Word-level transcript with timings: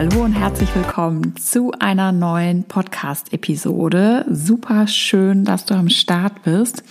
Hallo 0.00 0.24
und 0.24 0.32
herzlich 0.32 0.74
willkommen 0.74 1.36
zu 1.36 1.72
einer 1.78 2.10
neuen 2.10 2.64
Podcast-Episode. 2.64 4.24
Super 4.30 4.86
schön, 4.86 5.44
dass 5.44 5.66
du 5.66 5.74
am 5.74 5.90
Start 5.90 6.42
bist. 6.42 6.82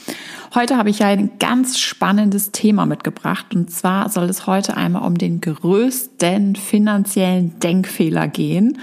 Heute 0.54 0.78
habe 0.78 0.92
ich 0.92 1.04
ein 1.04 1.32
ganz 1.40 1.80
spannendes 1.80 2.52
Thema 2.52 2.86
mitgebracht 2.86 3.48
und 3.56 3.72
zwar 3.72 4.10
soll 4.10 4.26
es 4.26 4.46
heute 4.46 4.78
einmal 4.78 5.08
um 5.08 5.18
den 5.18 5.42
größten 5.42 6.56
finanziellen 6.56 7.60
Denkfehler 7.60 8.28
gehen 8.28 8.78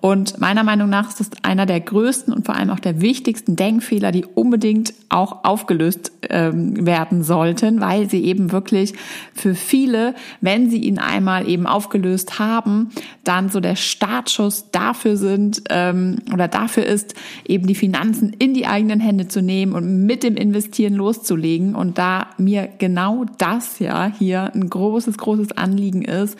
und 0.00 0.38
meiner 0.38 0.62
Meinung 0.62 0.88
nach 0.88 1.08
ist 1.08 1.20
es 1.20 1.30
einer 1.42 1.66
der 1.66 1.80
größten 1.80 2.32
und 2.32 2.46
vor 2.46 2.54
allem 2.54 2.70
auch 2.70 2.78
der 2.78 3.00
wichtigsten 3.00 3.56
Denkfehler, 3.56 4.12
die 4.12 4.24
unbedingt 4.24 4.94
auch 5.08 5.44
aufgelöst 5.44 6.12
ähm, 6.28 6.86
werden 6.86 7.24
sollten, 7.24 7.80
weil 7.80 8.08
sie 8.08 8.24
eben 8.24 8.52
wirklich 8.52 8.94
für 9.34 9.56
viele, 9.56 10.14
wenn 10.40 10.70
sie 10.70 10.78
ihn 10.78 10.98
einmal 10.98 11.48
eben 11.48 11.66
aufgelöst 11.66 12.38
haben, 12.38 12.90
dann 13.24 13.48
so 13.48 13.58
der 13.58 13.74
Startschuss 13.74 14.70
dafür 14.70 15.16
sind 15.16 15.62
ähm, 15.68 16.18
oder 16.32 16.46
dafür 16.46 16.86
ist, 16.86 17.14
eben 17.46 17.66
die 17.66 17.74
Finanzen 17.74 18.32
in 18.38 18.54
die 18.54 18.66
eigenen 18.68 19.00
Hände 19.00 19.26
zu 19.26 19.42
nehmen 19.42 19.72
und 19.72 20.06
mit 20.06 20.22
dem 20.22 20.36
Investieren 20.36 20.94
loszulegen. 20.94 21.74
Und 21.74 21.98
da 21.98 22.28
mir 22.38 22.68
genau 22.78 23.24
das 23.38 23.80
ja 23.80 24.12
hier 24.16 24.52
ein 24.54 24.70
großes, 24.70 25.18
großes 25.18 25.52
Anliegen 25.56 26.02
ist, 26.02 26.38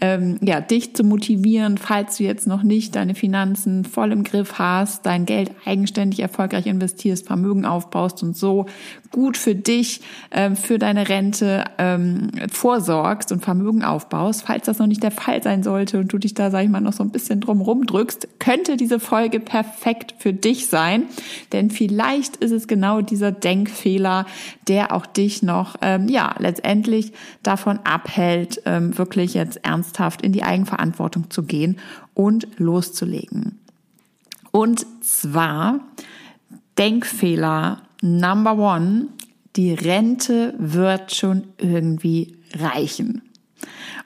ähm, 0.00 0.38
ja, 0.40 0.60
dich 0.60 0.94
zu 0.94 1.04
motivieren, 1.04 1.76
falls 1.76 2.16
du 2.16 2.24
jetzt 2.24 2.46
noch 2.46 2.62
nicht 2.62 2.96
deine 3.00 3.14
Finanzen 3.14 3.84
voll 3.84 4.12
im 4.12 4.24
Griff 4.24 4.58
hast, 4.58 5.06
dein 5.06 5.26
Geld 5.26 5.50
eigenständig 5.64 6.20
erfolgreich 6.20 6.66
investierst, 6.66 7.26
Vermögen 7.26 7.64
aufbaust 7.64 8.22
und 8.22 8.36
so 8.36 8.66
gut 9.10 9.36
für 9.36 9.54
dich, 9.54 10.00
ähm, 10.30 10.56
für 10.56 10.78
deine 10.78 11.08
Rente 11.08 11.64
ähm, 11.78 12.30
vorsorgst 12.50 13.32
und 13.32 13.42
Vermögen 13.42 13.82
aufbaust. 13.82 14.44
Falls 14.46 14.66
das 14.66 14.78
noch 14.78 14.86
nicht 14.86 15.02
der 15.02 15.10
Fall 15.10 15.42
sein 15.42 15.62
sollte 15.62 15.98
und 15.98 16.12
du 16.12 16.18
dich 16.18 16.34
da, 16.34 16.50
sag 16.50 16.64
ich 16.64 16.70
mal, 16.70 16.80
noch 16.80 16.92
so 16.92 17.02
ein 17.02 17.10
bisschen 17.10 17.40
drum 17.40 17.60
rumdrückst, 17.60 18.28
könnte 18.38 18.76
diese 18.76 19.00
Folge 19.00 19.40
perfekt 19.40 20.14
für 20.18 20.32
dich 20.32 20.68
sein. 20.68 21.04
Denn 21.52 21.70
vielleicht 21.70 22.36
ist 22.36 22.52
es 22.52 22.68
genau 22.68 23.00
dieser 23.00 23.32
Denkfehler, 23.32 24.26
der 24.68 24.94
auch 24.94 25.06
dich 25.06 25.42
noch, 25.42 25.76
ähm, 25.82 26.08
ja, 26.08 26.34
letztendlich 26.38 27.12
davon 27.42 27.80
abhält, 27.84 28.62
ähm, 28.64 28.96
wirklich 28.96 29.34
jetzt 29.34 29.64
ernsthaft 29.64 30.22
in 30.22 30.32
die 30.32 30.44
Eigenverantwortung 30.44 31.30
zu 31.30 31.42
gehen 31.42 31.78
und 32.14 32.46
loszulegen. 32.58 33.58
Und 34.52 34.86
zwar 35.02 35.80
Denkfehler 36.78 37.82
Number 38.02 38.56
one, 38.56 39.08
die 39.56 39.74
Rente 39.74 40.54
wird 40.58 41.14
schon 41.14 41.44
irgendwie 41.58 42.36
reichen. 42.54 43.22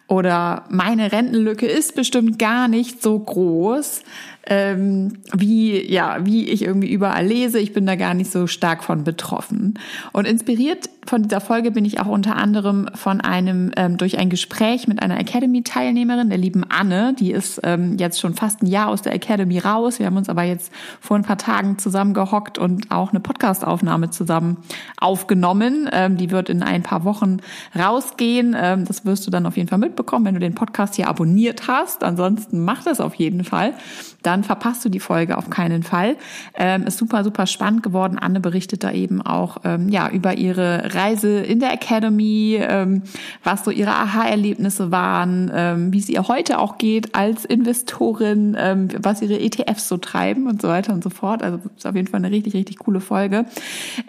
Oder 0.07 0.65
meine 0.69 1.13
Rentenlücke 1.13 1.67
ist 1.67 1.95
bestimmt 1.95 2.39
gar 2.39 2.69
nicht 2.69 3.03
so 3.03 3.19
groß 3.19 4.03
ähm, 4.47 5.15
wie, 5.33 5.91
ja, 5.91 6.19
wie 6.25 6.49
ich 6.49 6.63
irgendwie 6.63 6.91
überall 6.91 7.27
lese. 7.27 7.59
Ich 7.59 7.73
bin 7.73 7.87
da 7.87 7.97
gar 7.97 8.15
nicht 8.15 8.31
so 8.31 8.47
stark 8.47 8.85
von 8.85 9.05
betroffen. 9.05 9.79
Und 10.13 10.27
inspiriert 10.27 10.91
von 11.07 11.23
dieser 11.23 11.41
Folge 11.41 11.71
bin 11.71 11.85
ich 11.85 12.01
auch 12.01 12.07
unter 12.07 12.37
anderem 12.37 12.89
von 12.95 13.21
einem, 13.21 13.73
ähm, 13.77 13.97
durch 13.97 14.19
ein 14.19 14.31
Gespräch 14.31 14.89
mit 14.89 15.03
einer 15.03 15.19
Academy-Teilnehmerin, 15.19 16.31
der 16.31 16.39
lieben 16.39 16.65
Anne. 16.65 17.15
Die 17.19 17.31
ist 17.31 17.61
ähm, 17.63 17.97
jetzt 17.99 18.21
schon 18.21 18.35
fast 18.35 18.63
ein 18.63 18.67
Jahr 18.67 18.89
aus 18.89 19.03
der 19.03 19.15
Academy 19.15 19.59
raus. 19.59 19.99
Wir 19.99 20.07
haben 20.07 20.17
uns 20.17 20.29
aber 20.29 20.45
jetzt 20.45 20.73
vor 21.01 21.17
ein 21.17 21.25
paar 21.25 21.39
Tagen 21.39 21.79
zusammengehockt 21.79 22.59
und 22.59 22.91
auch 22.91 23.11
eine 23.11 23.21
Podcast-Aufnahme 23.21 24.11
zusammen 24.11 24.59
aufgenommen. 24.99 25.89
Ähm, 25.93 26.17
die 26.17 26.31
wird 26.31 26.49
in 26.49 26.63
ein 26.63 26.83
paar 26.83 27.05
Wochen 27.05 27.39
rausgehen. 27.79 28.57
Ähm, 28.59 28.85
das 28.85 29.05
wirst 29.05 29.27
du 29.27 29.31
dann 29.31 29.47
auf 29.47 29.57
jeden 29.57 29.69
Fall 29.69 29.79
mitbekommen, 29.79 30.25
wenn 30.25 30.35
du 30.35 30.41
den 30.41 30.55
Podcast 30.55 30.95
hier 30.95 31.09
abonniert 31.09 31.69
hast. 31.69 32.03
Ansonsten 32.03 32.65
mach 32.65 32.83
das 32.83 33.01
auf 33.01 33.15
jeden 33.15 33.45
Fall. 33.45 33.75
Dann 34.23 34.34
dann 34.35 34.43
verpasst 34.43 34.85
du 34.85 34.89
die 34.89 34.99
Folge 34.99 35.39
auf 35.39 35.49
keinen 35.49 35.85
Fall. 35.85 36.17
Ähm, 36.55 36.89
ist 36.89 36.99
super, 36.99 37.23
super 37.23 37.47
spannend 37.47 37.85
geworden. 37.85 38.19
Anne 38.19 38.41
berichtet 38.41 38.83
da 38.83 38.91
eben 38.91 39.23
auch 39.23 39.59
ähm, 39.63 39.89
ja 39.89 40.11
über 40.11 40.35
ihre 40.35 40.93
Reise 40.93 41.39
in 41.39 41.61
der 41.61 41.73
Academy, 41.73 42.59
ähm, 42.61 43.03
was 43.45 43.65
so 43.65 43.71
ihre 43.71 43.93
Aha-Erlebnisse 43.93 44.91
waren, 44.91 45.53
ähm, 45.55 45.93
wie 45.93 45.99
es 45.99 46.09
ihr 46.09 46.27
heute 46.27 46.59
auch 46.59 46.79
geht 46.79 47.15
als 47.15 47.45
Investorin, 47.45 48.57
ähm, 48.59 48.89
was 49.01 49.23
ihre 49.23 49.39
ETFs 49.39 49.87
so 49.87 49.99
treiben 49.99 50.49
und 50.49 50.61
so 50.61 50.67
weiter 50.67 50.93
und 50.93 51.05
so 51.05 51.11
fort. 51.11 51.45
Also 51.45 51.61
ist 51.77 51.87
auf 51.87 51.95
jeden 51.95 52.09
Fall 52.09 52.19
eine 52.19 52.33
richtig, 52.33 52.55
richtig 52.55 52.79
coole 52.79 53.01
Folge. 53.01 53.45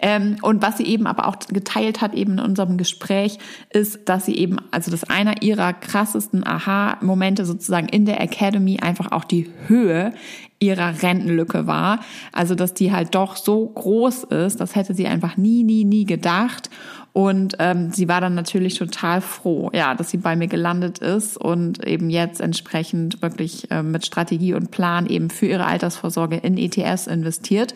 Ähm, 0.00 0.38
und 0.42 0.60
was 0.60 0.78
sie 0.78 0.86
eben 0.86 1.06
aber 1.06 1.28
auch 1.28 1.36
geteilt 1.38 2.00
hat 2.00 2.14
eben 2.14 2.32
in 2.32 2.40
unserem 2.40 2.78
Gespräch, 2.78 3.38
ist, 3.70 4.08
dass 4.08 4.26
sie 4.26 4.34
eben, 4.34 4.56
also 4.72 4.90
das 4.90 5.04
einer 5.04 5.42
ihrer 5.42 5.72
krassesten 5.72 6.44
Aha-Momente 6.44 7.46
sozusagen 7.46 7.88
in 7.88 8.06
der 8.06 8.20
Academy 8.20 8.78
einfach 8.80 9.12
auch 9.12 9.22
die 9.22 9.48
Höhe 9.68 10.12
ihrer 10.58 11.02
Rentenlücke 11.02 11.66
war. 11.66 12.00
Also, 12.32 12.54
dass 12.54 12.74
die 12.74 12.92
halt 12.92 13.14
doch 13.14 13.36
so 13.36 13.66
groß 13.66 14.24
ist, 14.24 14.60
das 14.60 14.74
hätte 14.74 14.94
sie 14.94 15.06
einfach 15.06 15.36
nie, 15.36 15.62
nie, 15.62 15.84
nie 15.84 16.04
gedacht. 16.04 16.70
Und 17.16 17.54
ähm, 17.60 17.92
sie 17.92 18.10
war 18.10 18.20
dann 18.20 18.34
natürlich 18.34 18.74
total 18.74 19.22
froh, 19.22 19.70
ja, 19.72 19.94
dass 19.94 20.10
sie 20.10 20.18
bei 20.18 20.36
mir 20.36 20.48
gelandet 20.48 20.98
ist 20.98 21.38
und 21.38 21.82
eben 21.82 22.10
jetzt 22.10 22.42
entsprechend 22.42 23.22
wirklich 23.22 23.70
äh, 23.70 23.82
mit 23.82 24.04
Strategie 24.04 24.52
und 24.52 24.70
Plan 24.70 25.06
eben 25.06 25.30
für 25.30 25.46
ihre 25.46 25.64
Altersvorsorge 25.64 26.36
in 26.36 26.58
ETS 26.58 27.06
investiert. 27.06 27.74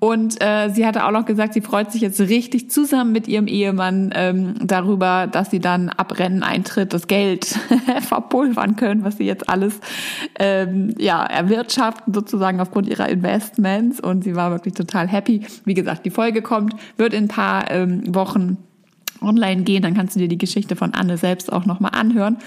Und 0.00 0.42
äh, 0.42 0.70
sie 0.70 0.84
hatte 0.84 1.06
auch 1.06 1.12
noch 1.12 1.26
gesagt, 1.26 1.54
sie 1.54 1.60
freut 1.60 1.92
sich 1.92 2.02
jetzt 2.02 2.18
richtig 2.22 2.72
zusammen 2.72 3.12
mit 3.12 3.28
ihrem 3.28 3.46
Ehemann 3.46 4.10
ähm, 4.16 4.54
darüber, 4.60 5.28
dass 5.28 5.52
sie 5.52 5.60
dann 5.60 5.88
ab 5.88 6.18
Renneneintritt 6.18 6.92
das 6.92 7.06
Geld 7.06 7.44
verpulvern 8.00 8.74
können, 8.74 9.04
was 9.04 9.18
sie 9.18 9.26
jetzt 9.26 9.48
alles 9.48 9.78
ähm, 10.40 10.92
ja 10.98 11.24
erwirtschaften 11.24 12.12
sozusagen 12.12 12.58
aufgrund 12.58 12.88
ihrer 12.88 13.08
Investments. 13.08 14.00
Und 14.00 14.24
sie 14.24 14.34
war 14.34 14.50
wirklich 14.50 14.74
total 14.74 15.06
happy. 15.06 15.46
Wie 15.64 15.74
gesagt, 15.74 16.04
die 16.04 16.10
Folge 16.10 16.42
kommt, 16.42 16.74
wird 16.96 17.14
in 17.14 17.26
ein 17.26 17.28
paar 17.28 17.70
ähm, 17.70 18.12
Wochen 18.12 18.56
online 19.22 19.62
gehen, 19.62 19.82
dann 19.82 19.94
kannst 19.94 20.16
du 20.16 20.20
dir 20.20 20.28
die 20.28 20.38
Geschichte 20.38 20.76
von 20.76 20.94
Anne 20.94 21.16
selbst 21.16 21.52
auch 21.52 21.66
nochmal 21.66 21.92
anhören. 21.94 22.38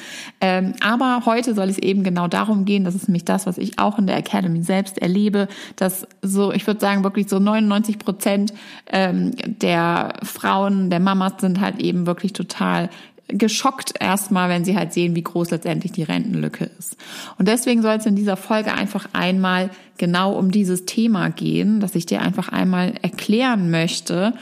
Ähm, 0.41 0.73
aber 0.81 1.23
heute 1.25 1.53
soll 1.55 1.69
es 1.69 1.77
eben 1.77 2.03
genau 2.03 2.27
darum 2.27 2.65
gehen, 2.65 2.83
das 2.83 2.95
ist 2.95 3.07
nämlich 3.07 3.25
das, 3.25 3.45
was 3.45 3.57
ich 3.57 3.79
auch 3.79 3.97
in 3.97 4.07
der 4.07 4.17
Academy 4.17 4.61
selbst 4.63 4.97
erlebe, 4.97 5.47
dass 5.75 6.07
so, 6.21 6.51
ich 6.51 6.65
würde 6.67 6.79
sagen, 6.79 7.03
wirklich 7.03 7.29
so 7.29 7.39
99 7.39 7.99
Prozent 7.99 8.53
ähm, 8.91 9.31
der 9.45 10.13
Frauen, 10.23 10.89
der 10.89 10.99
Mamas 10.99 11.33
sind 11.39 11.59
halt 11.59 11.79
eben 11.79 12.05
wirklich 12.05 12.33
total 12.33 12.89
geschockt 13.27 13.93
erstmal, 13.99 14.49
wenn 14.49 14.65
sie 14.65 14.77
halt 14.77 14.93
sehen, 14.93 15.15
wie 15.15 15.23
groß 15.23 15.51
letztendlich 15.51 15.91
die 15.91 16.03
Rentenlücke 16.03 16.69
ist. 16.77 16.95
Und 17.37 17.47
deswegen 17.47 17.81
soll 17.81 17.95
es 17.95 18.05
in 18.05 18.15
dieser 18.15 18.37
Folge 18.37 18.73
einfach 18.73 19.07
einmal 19.13 19.71
genau 19.97 20.33
um 20.33 20.51
dieses 20.51 20.85
Thema 20.85 21.29
gehen, 21.29 21.79
dass 21.79 21.95
ich 21.95 22.05
dir 22.05 22.21
einfach 22.21 22.49
einmal 22.49 22.93
erklären 23.01 23.71
möchte, 23.71 24.33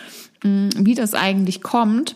wie 0.44 0.96
das 0.96 1.14
eigentlich 1.14 1.62
kommt, 1.62 2.16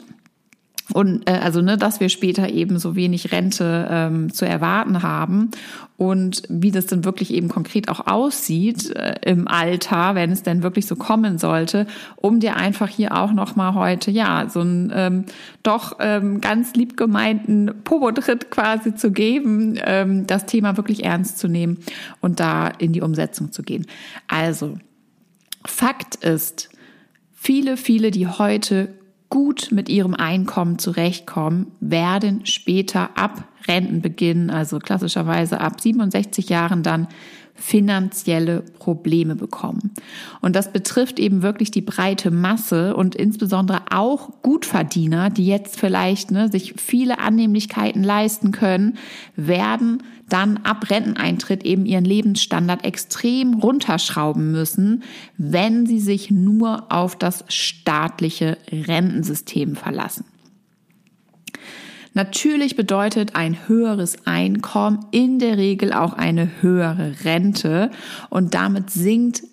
und 0.93 1.29
äh, 1.29 1.33
also 1.33 1.61
ne, 1.61 1.77
dass 1.77 1.99
wir 1.99 2.09
später 2.09 2.49
eben 2.49 2.79
so 2.79 2.95
wenig 2.95 3.31
Rente 3.31 3.87
ähm, 3.89 4.33
zu 4.33 4.45
erwarten 4.45 5.03
haben 5.03 5.51
und 5.97 6.43
wie 6.49 6.71
das 6.71 6.85
dann 6.85 7.03
wirklich 7.03 7.33
eben 7.33 7.49
konkret 7.49 7.89
auch 7.89 8.07
aussieht 8.07 8.95
äh, 8.95 9.15
im 9.25 9.47
Alter, 9.47 10.15
wenn 10.15 10.31
es 10.31 10.43
denn 10.43 10.63
wirklich 10.63 10.85
so 10.85 10.95
kommen 10.95 11.37
sollte, 11.37 11.87
um 12.15 12.39
dir 12.39 12.55
einfach 12.55 12.87
hier 12.87 13.17
auch 13.17 13.33
noch 13.33 13.55
mal 13.55 13.73
heute 13.73 14.11
ja 14.11 14.47
so 14.49 14.61
einen 14.61 14.91
ähm, 14.95 15.25
doch 15.63 15.97
ähm, 15.99 16.39
ganz 16.39 16.73
lieb 16.73 16.95
gemeinten 16.95 17.71
Pobotritt 17.83 18.49
quasi 18.49 18.95
zu 18.95 19.11
geben, 19.11 19.77
ähm, 19.83 20.25
das 20.27 20.45
Thema 20.45 20.77
wirklich 20.77 21.03
ernst 21.03 21.39
zu 21.39 21.47
nehmen 21.47 21.79
und 22.21 22.39
da 22.39 22.67
in 22.67 22.93
die 22.93 23.01
Umsetzung 23.01 23.51
zu 23.51 23.63
gehen. 23.63 23.85
Also 24.27 24.77
Fakt 25.65 26.15
ist, 26.15 26.69
viele, 27.33 27.75
viele, 27.75 28.11
die 28.11 28.27
heute 28.27 28.96
gut 29.29 29.69
mit 29.71 29.89
ihrem 29.89 30.13
Einkommen 30.13 30.79
zurechtkommen, 30.79 31.71
werden 31.79 32.45
später 32.45 33.17
ab 33.17 33.47
Rentenbeginn, 33.67 34.49
also 34.49 34.79
klassischerweise 34.79 35.59
ab 35.59 35.81
67 35.81 36.49
Jahren 36.49 36.83
dann 36.83 37.07
finanzielle 37.57 38.61
Probleme 38.61 39.35
bekommen. 39.35 39.91
Und 40.41 40.55
das 40.55 40.71
betrifft 40.71 41.19
eben 41.19 41.41
wirklich 41.41 41.71
die 41.71 41.81
breite 41.81 42.29
Masse 42.29 42.95
und 42.95 43.15
insbesondere 43.15 43.81
auch 43.89 44.29
Gutverdiener, 44.43 45.31
die 45.31 45.47
jetzt 45.47 45.79
vielleicht 45.79 46.29
ne, 46.29 46.49
sich 46.49 46.75
viele 46.77 47.19
Annehmlichkeiten 47.19 48.03
leisten 48.03 48.51
können, 48.51 48.97
werden 49.35 50.03
dann 50.29 50.57
ab 50.57 50.89
Renteneintritt 50.89 51.63
eben 51.63 51.85
ihren 51.85 52.05
Lebensstandard 52.05 52.83
extrem 52.83 53.55
runterschrauben 53.55 54.51
müssen, 54.51 55.03
wenn 55.37 55.85
sie 55.85 55.99
sich 55.99 56.31
nur 56.31 56.91
auf 56.91 57.15
das 57.15 57.45
staatliche 57.47 58.57
Rentensystem 58.71 59.75
verlassen. 59.75 60.25
Natürlich 62.13 62.75
bedeutet 62.75 63.35
ein 63.35 63.67
höheres 63.67 64.25
Einkommen 64.25 65.05
in 65.11 65.37
der 65.37 65.57
Regel 65.57 65.93
auch 65.93 66.13
eine 66.13 66.49
höhere 66.61 67.13
Rente 67.23 67.91
und 68.29 68.55
damit 68.55 68.89
sinkt 68.89 69.43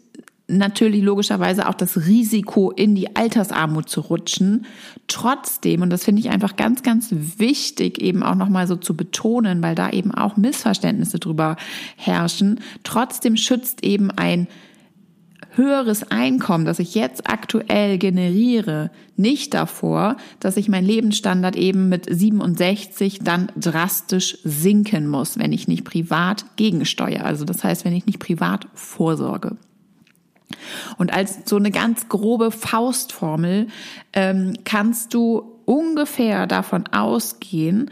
natürlich 0.46 1.02
logischerweise 1.02 1.68
auch 1.68 1.74
das 1.74 2.06
Risiko, 2.06 2.70
in 2.70 2.94
die 2.94 3.16
Altersarmut 3.16 3.88
zu 3.88 4.00
rutschen. 4.00 4.66
Trotzdem, 5.06 5.82
und 5.82 5.90
das 5.90 6.04
finde 6.04 6.20
ich 6.20 6.30
einfach 6.30 6.56
ganz, 6.56 6.82
ganz 6.82 7.08
wichtig, 7.10 8.00
eben 8.00 8.22
auch 8.22 8.34
nochmal 8.34 8.66
so 8.66 8.76
zu 8.76 8.96
betonen, 8.96 9.62
weil 9.62 9.74
da 9.74 9.90
eben 9.90 10.12
auch 10.12 10.36
Missverständnisse 10.36 11.18
drüber 11.18 11.56
herrschen, 11.96 12.60
trotzdem 12.82 13.36
schützt 13.36 13.82
eben 13.84 14.10
ein 14.10 14.46
höheres 15.56 16.10
Einkommen, 16.10 16.64
das 16.64 16.78
ich 16.78 16.94
jetzt 16.94 17.28
aktuell 17.28 17.96
generiere, 17.98 18.90
nicht 19.16 19.54
davor, 19.54 20.16
dass 20.40 20.56
ich 20.56 20.68
mein 20.68 20.84
Lebensstandard 20.84 21.56
eben 21.56 21.88
mit 21.88 22.06
67 22.12 23.20
dann 23.20 23.52
drastisch 23.56 24.38
sinken 24.42 25.06
muss, 25.06 25.38
wenn 25.38 25.52
ich 25.52 25.68
nicht 25.68 25.84
privat 25.84 26.44
gegensteuere. 26.56 27.24
Also 27.24 27.44
das 27.44 27.62
heißt, 27.62 27.84
wenn 27.84 27.94
ich 27.94 28.06
nicht 28.06 28.18
privat 28.18 28.66
vorsorge. 28.74 29.56
Und 30.98 31.12
als 31.12 31.40
so 31.44 31.56
eine 31.56 31.70
ganz 31.70 32.08
grobe 32.08 32.50
Faustformel 32.50 33.68
ähm, 34.12 34.54
kannst 34.64 35.14
du 35.14 35.52
ungefähr 35.64 36.46
davon 36.46 36.86
ausgehen, 36.88 37.90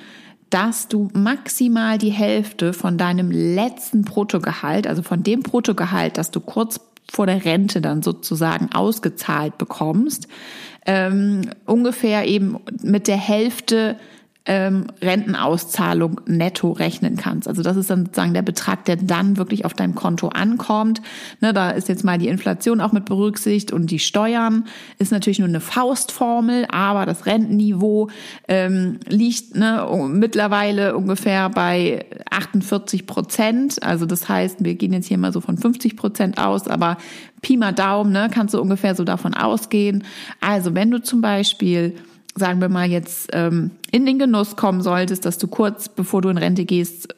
dass 0.50 0.88
du 0.88 1.08
maximal 1.14 1.96
die 1.96 2.10
Hälfte 2.10 2.74
von 2.74 2.98
deinem 2.98 3.30
letzten 3.30 4.02
Bruttogehalt, 4.02 4.86
also 4.86 5.02
von 5.02 5.22
dem 5.22 5.40
Bruttogehalt, 5.40 6.18
das 6.18 6.30
du 6.30 6.40
kurz 6.40 6.78
vor 7.10 7.26
der 7.26 7.44
Rente 7.44 7.80
dann 7.80 8.02
sozusagen 8.02 8.70
ausgezahlt 8.72 9.56
bekommst, 9.56 10.28
ähm, 10.84 11.42
ungefähr 11.64 12.26
eben 12.26 12.58
mit 12.82 13.08
der 13.08 13.16
Hälfte 13.16 13.96
ähm, 14.44 14.86
Rentenauszahlung 15.00 16.20
netto 16.26 16.72
rechnen 16.72 17.16
kannst. 17.16 17.46
Also 17.46 17.62
das 17.62 17.76
ist 17.76 17.90
dann 17.90 18.06
sozusagen 18.06 18.34
der 18.34 18.42
Betrag, 18.42 18.84
der 18.86 18.96
dann 18.96 19.36
wirklich 19.36 19.64
auf 19.64 19.74
deinem 19.74 19.94
Konto 19.94 20.28
ankommt. 20.28 21.00
Ne, 21.40 21.52
da 21.52 21.70
ist 21.70 21.88
jetzt 21.88 22.02
mal 22.02 22.18
die 22.18 22.28
Inflation 22.28 22.80
auch 22.80 22.92
mit 22.92 23.04
berücksichtigt 23.04 23.72
und 23.72 23.90
die 23.90 24.00
Steuern 24.00 24.64
ist 24.98 25.12
natürlich 25.12 25.38
nur 25.38 25.48
eine 25.48 25.60
Faustformel, 25.60 26.66
aber 26.70 27.06
das 27.06 27.26
Rentenniveau 27.26 28.08
ähm, 28.48 28.98
liegt 29.06 29.54
ne, 29.54 29.86
mittlerweile 30.08 30.96
ungefähr 30.96 31.48
bei 31.48 32.06
48 32.30 33.06
Prozent. 33.06 33.82
Also 33.82 34.06
das 34.06 34.28
heißt, 34.28 34.64
wir 34.64 34.74
gehen 34.74 34.92
jetzt 34.92 35.06
hier 35.06 35.18
mal 35.18 35.32
so 35.32 35.40
von 35.40 35.56
50 35.56 35.96
Prozent 35.96 36.38
aus, 36.38 36.66
aber 36.66 36.96
Pi 37.42 37.56
mal 37.56 37.72
Daumen, 37.72 38.12
ne, 38.12 38.28
kannst 38.32 38.54
du 38.54 38.60
ungefähr 38.60 38.96
so 38.96 39.04
davon 39.04 39.34
ausgehen. 39.34 40.04
Also 40.40 40.74
wenn 40.74 40.90
du 40.90 41.00
zum 41.00 41.20
Beispiel 41.20 41.94
sagen 42.34 42.60
wir 42.60 42.68
mal 42.68 42.88
jetzt 42.88 43.30
ähm, 43.32 43.70
in 43.90 44.06
den 44.06 44.18
Genuss 44.18 44.56
kommen 44.56 44.80
solltest, 44.80 45.26
dass 45.26 45.38
du 45.38 45.48
kurz 45.48 45.90
bevor 45.90 46.22
du 46.22 46.30
in 46.30 46.38
Rente 46.38 46.64
gehst, 46.64 47.14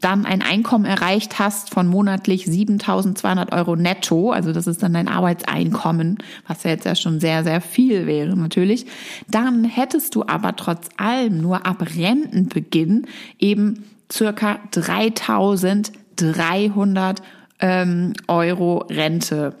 dann 0.00 0.26
ein 0.26 0.42
Einkommen 0.42 0.84
erreicht 0.84 1.38
hast 1.38 1.70
von 1.70 1.86
monatlich 1.86 2.46
7.200 2.46 3.56
Euro 3.56 3.76
netto, 3.76 4.32
also 4.32 4.52
das 4.52 4.66
ist 4.66 4.82
dann 4.82 4.94
dein 4.94 5.06
Arbeitseinkommen, 5.06 6.18
was 6.46 6.64
ja 6.64 6.72
jetzt 6.72 6.86
ja 6.86 6.96
schon 6.96 7.20
sehr, 7.20 7.44
sehr 7.44 7.60
viel 7.60 8.06
wäre 8.06 8.36
natürlich, 8.36 8.86
dann 9.28 9.62
hättest 9.64 10.16
du 10.16 10.24
aber 10.26 10.56
trotz 10.56 10.88
allem 10.96 11.40
nur 11.40 11.64
ab 11.64 11.84
Rentenbeginn 11.96 13.06
eben 13.38 13.84
circa 14.10 14.58
3.300 14.72 17.18
ähm, 17.60 18.14
Euro 18.26 18.78
Rente 18.88 19.54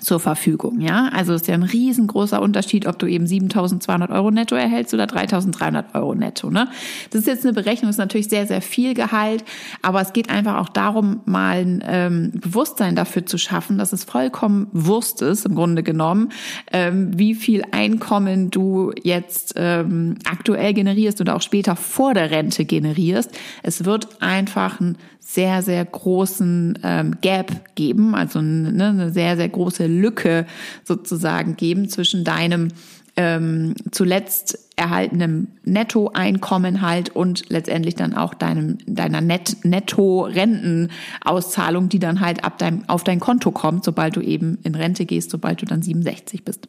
zur 0.00 0.20
Verfügung. 0.20 0.80
Ja, 0.80 1.08
also 1.12 1.34
ist 1.34 1.48
ja 1.48 1.54
ein 1.54 1.62
riesengroßer 1.62 2.40
Unterschied, 2.40 2.86
ob 2.86 2.98
du 2.98 3.06
eben 3.06 3.26
7.200 3.26 4.10
Euro 4.10 4.30
netto 4.30 4.54
erhältst 4.54 4.94
oder 4.94 5.04
3.300 5.04 5.94
Euro 5.94 6.14
netto. 6.14 6.50
Ne? 6.50 6.68
Das 7.10 7.20
ist 7.20 7.26
jetzt 7.26 7.44
eine 7.44 7.52
Berechnung, 7.52 7.90
ist 7.90 7.98
natürlich 7.98 8.28
sehr, 8.28 8.46
sehr 8.46 8.62
viel 8.62 8.94
Gehalt, 8.94 9.44
aber 9.82 10.00
es 10.00 10.12
geht 10.12 10.30
einfach 10.30 10.56
auch 10.56 10.68
darum, 10.68 11.20
mal 11.24 11.58
ein 11.58 11.84
ähm, 11.86 12.32
Bewusstsein 12.34 12.96
dafür 12.96 13.26
zu 13.26 13.38
schaffen, 13.38 13.78
dass 13.78 13.92
es 13.92 14.04
vollkommen 14.04 14.68
Wurst 14.72 15.22
ist, 15.22 15.46
im 15.46 15.54
Grunde 15.54 15.82
genommen, 15.82 16.30
ähm, 16.72 17.18
wie 17.18 17.34
viel 17.34 17.62
Einkommen 17.72 18.50
du 18.50 18.92
jetzt 19.02 19.54
ähm, 19.56 20.16
aktuell 20.24 20.74
generierst 20.74 21.20
oder 21.20 21.36
auch 21.36 21.42
später 21.42 21.76
vor 21.76 22.14
der 22.14 22.30
Rente 22.30 22.64
generierst. 22.64 23.30
Es 23.62 23.84
wird 23.84 24.22
einfach 24.22 24.80
ein 24.80 24.96
sehr, 25.32 25.62
sehr 25.62 25.84
großen 25.84 26.80
ähm, 26.82 27.20
Gap 27.20 27.76
geben, 27.76 28.16
also 28.16 28.40
ne, 28.40 28.88
eine 28.88 29.12
sehr, 29.12 29.36
sehr 29.36 29.48
große 29.48 29.86
Lücke 29.86 30.44
sozusagen 30.82 31.54
geben 31.56 31.88
zwischen 31.88 32.24
deinem 32.24 32.70
ähm, 33.16 33.74
zuletzt 33.92 34.58
erhaltenem 34.74 35.46
Nettoeinkommen 35.62 36.80
halt 36.80 37.10
und 37.10 37.48
letztendlich 37.48 37.94
dann 37.94 38.14
auch 38.14 38.34
deinem 38.34 38.78
deiner 38.86 39.20
Net 39.20 39.58
Netto-Rentenauszahlung, 39.62 41.88
die 41.88 42.00
dann 42.00 42.18
halt 42.18 42.42
ab 42.42 42.58
deinem 42.58 42.88
auf 42.88 43.04
dein 43.04 43.20
Konto 43.20 43.52
kommt, 43.52 43.84
sobald 43.84 44.16
du 44.16 44.20
eben 44.20 44.58
in 44.64 44.74
Rente 44.74 45.06
gehst, 45.06 45.30
sobald 45.30 45.62
du 45.62 45.66
dann 45.66 45.82
67 45.82 46.44
bist. 46.44 46.68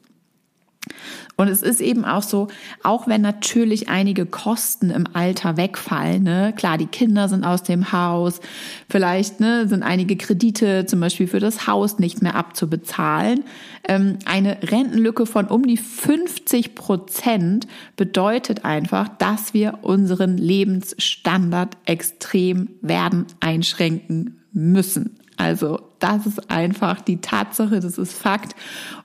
Und 1.37 1.47
es 1.47 1.61
ist 1.61 1.81
eben 1.81 2.05
auch 2.05 2.23
so, 2.23 2.47
auch 2.83 3.07
wenn 3.07 3.21
natürlich 3.21 3.89
einige 3.89 4.25
Kosten 4.25 4.89
im 4.89 5.05
Alter 5.13 5.57
wegfallen, 5.57 6.23
ne, 6.23 6.53
klar, 6.55 6.77
die 6.77 6.87
Kinder 6.87 7.29
sind 7.29 7.43
aus 7.43 7.63
dem 7.63 7.91
Haus, 7.91 8.41
vielleicht 8.89 9.39
ne, 9.39 9.67
sind 9.67 9.83
einige 9.83 10.17
Kredite 10.17 10.85
zum 10.85 10.99
Beispiel 10.99 11.27
für 11.27 11.39
das 11.39 11.67
Haus 11.67 11.99
nicht 11.99 12.21
mehr 12.21 12.35
abzubezahlen. 12.35 13.43
Ähm, 13.87 14.19
eine 14.25 14.57
Rentenlücke 14.63 15.25
von 15.25 15.47
um 15.47 15.65
die 15.65 15.77
50 15.77 16.75
Prozent 16.75 17.67
bedeutet 17.95 18.65
einfach, 18.65 19.07
dass 19.07 19.53
wir 19.53 19.79
unseren 19.81 20.37
Lebensstandard 20.37 21.77
extrem 21.85 22.69
werden 22.81 23.25
einschränken 23.39 24.41
müssen. 24.51 25.20
Also 25.41 25.79
das 25.97 26.27
ist 26.27 26.51
einfach 26.51 27.01
die 27.01 27.19
Tatsache, 27.19 27.79
das 27.79 27.97
ist 27.97 28.13
Fakt. 28.13 28.55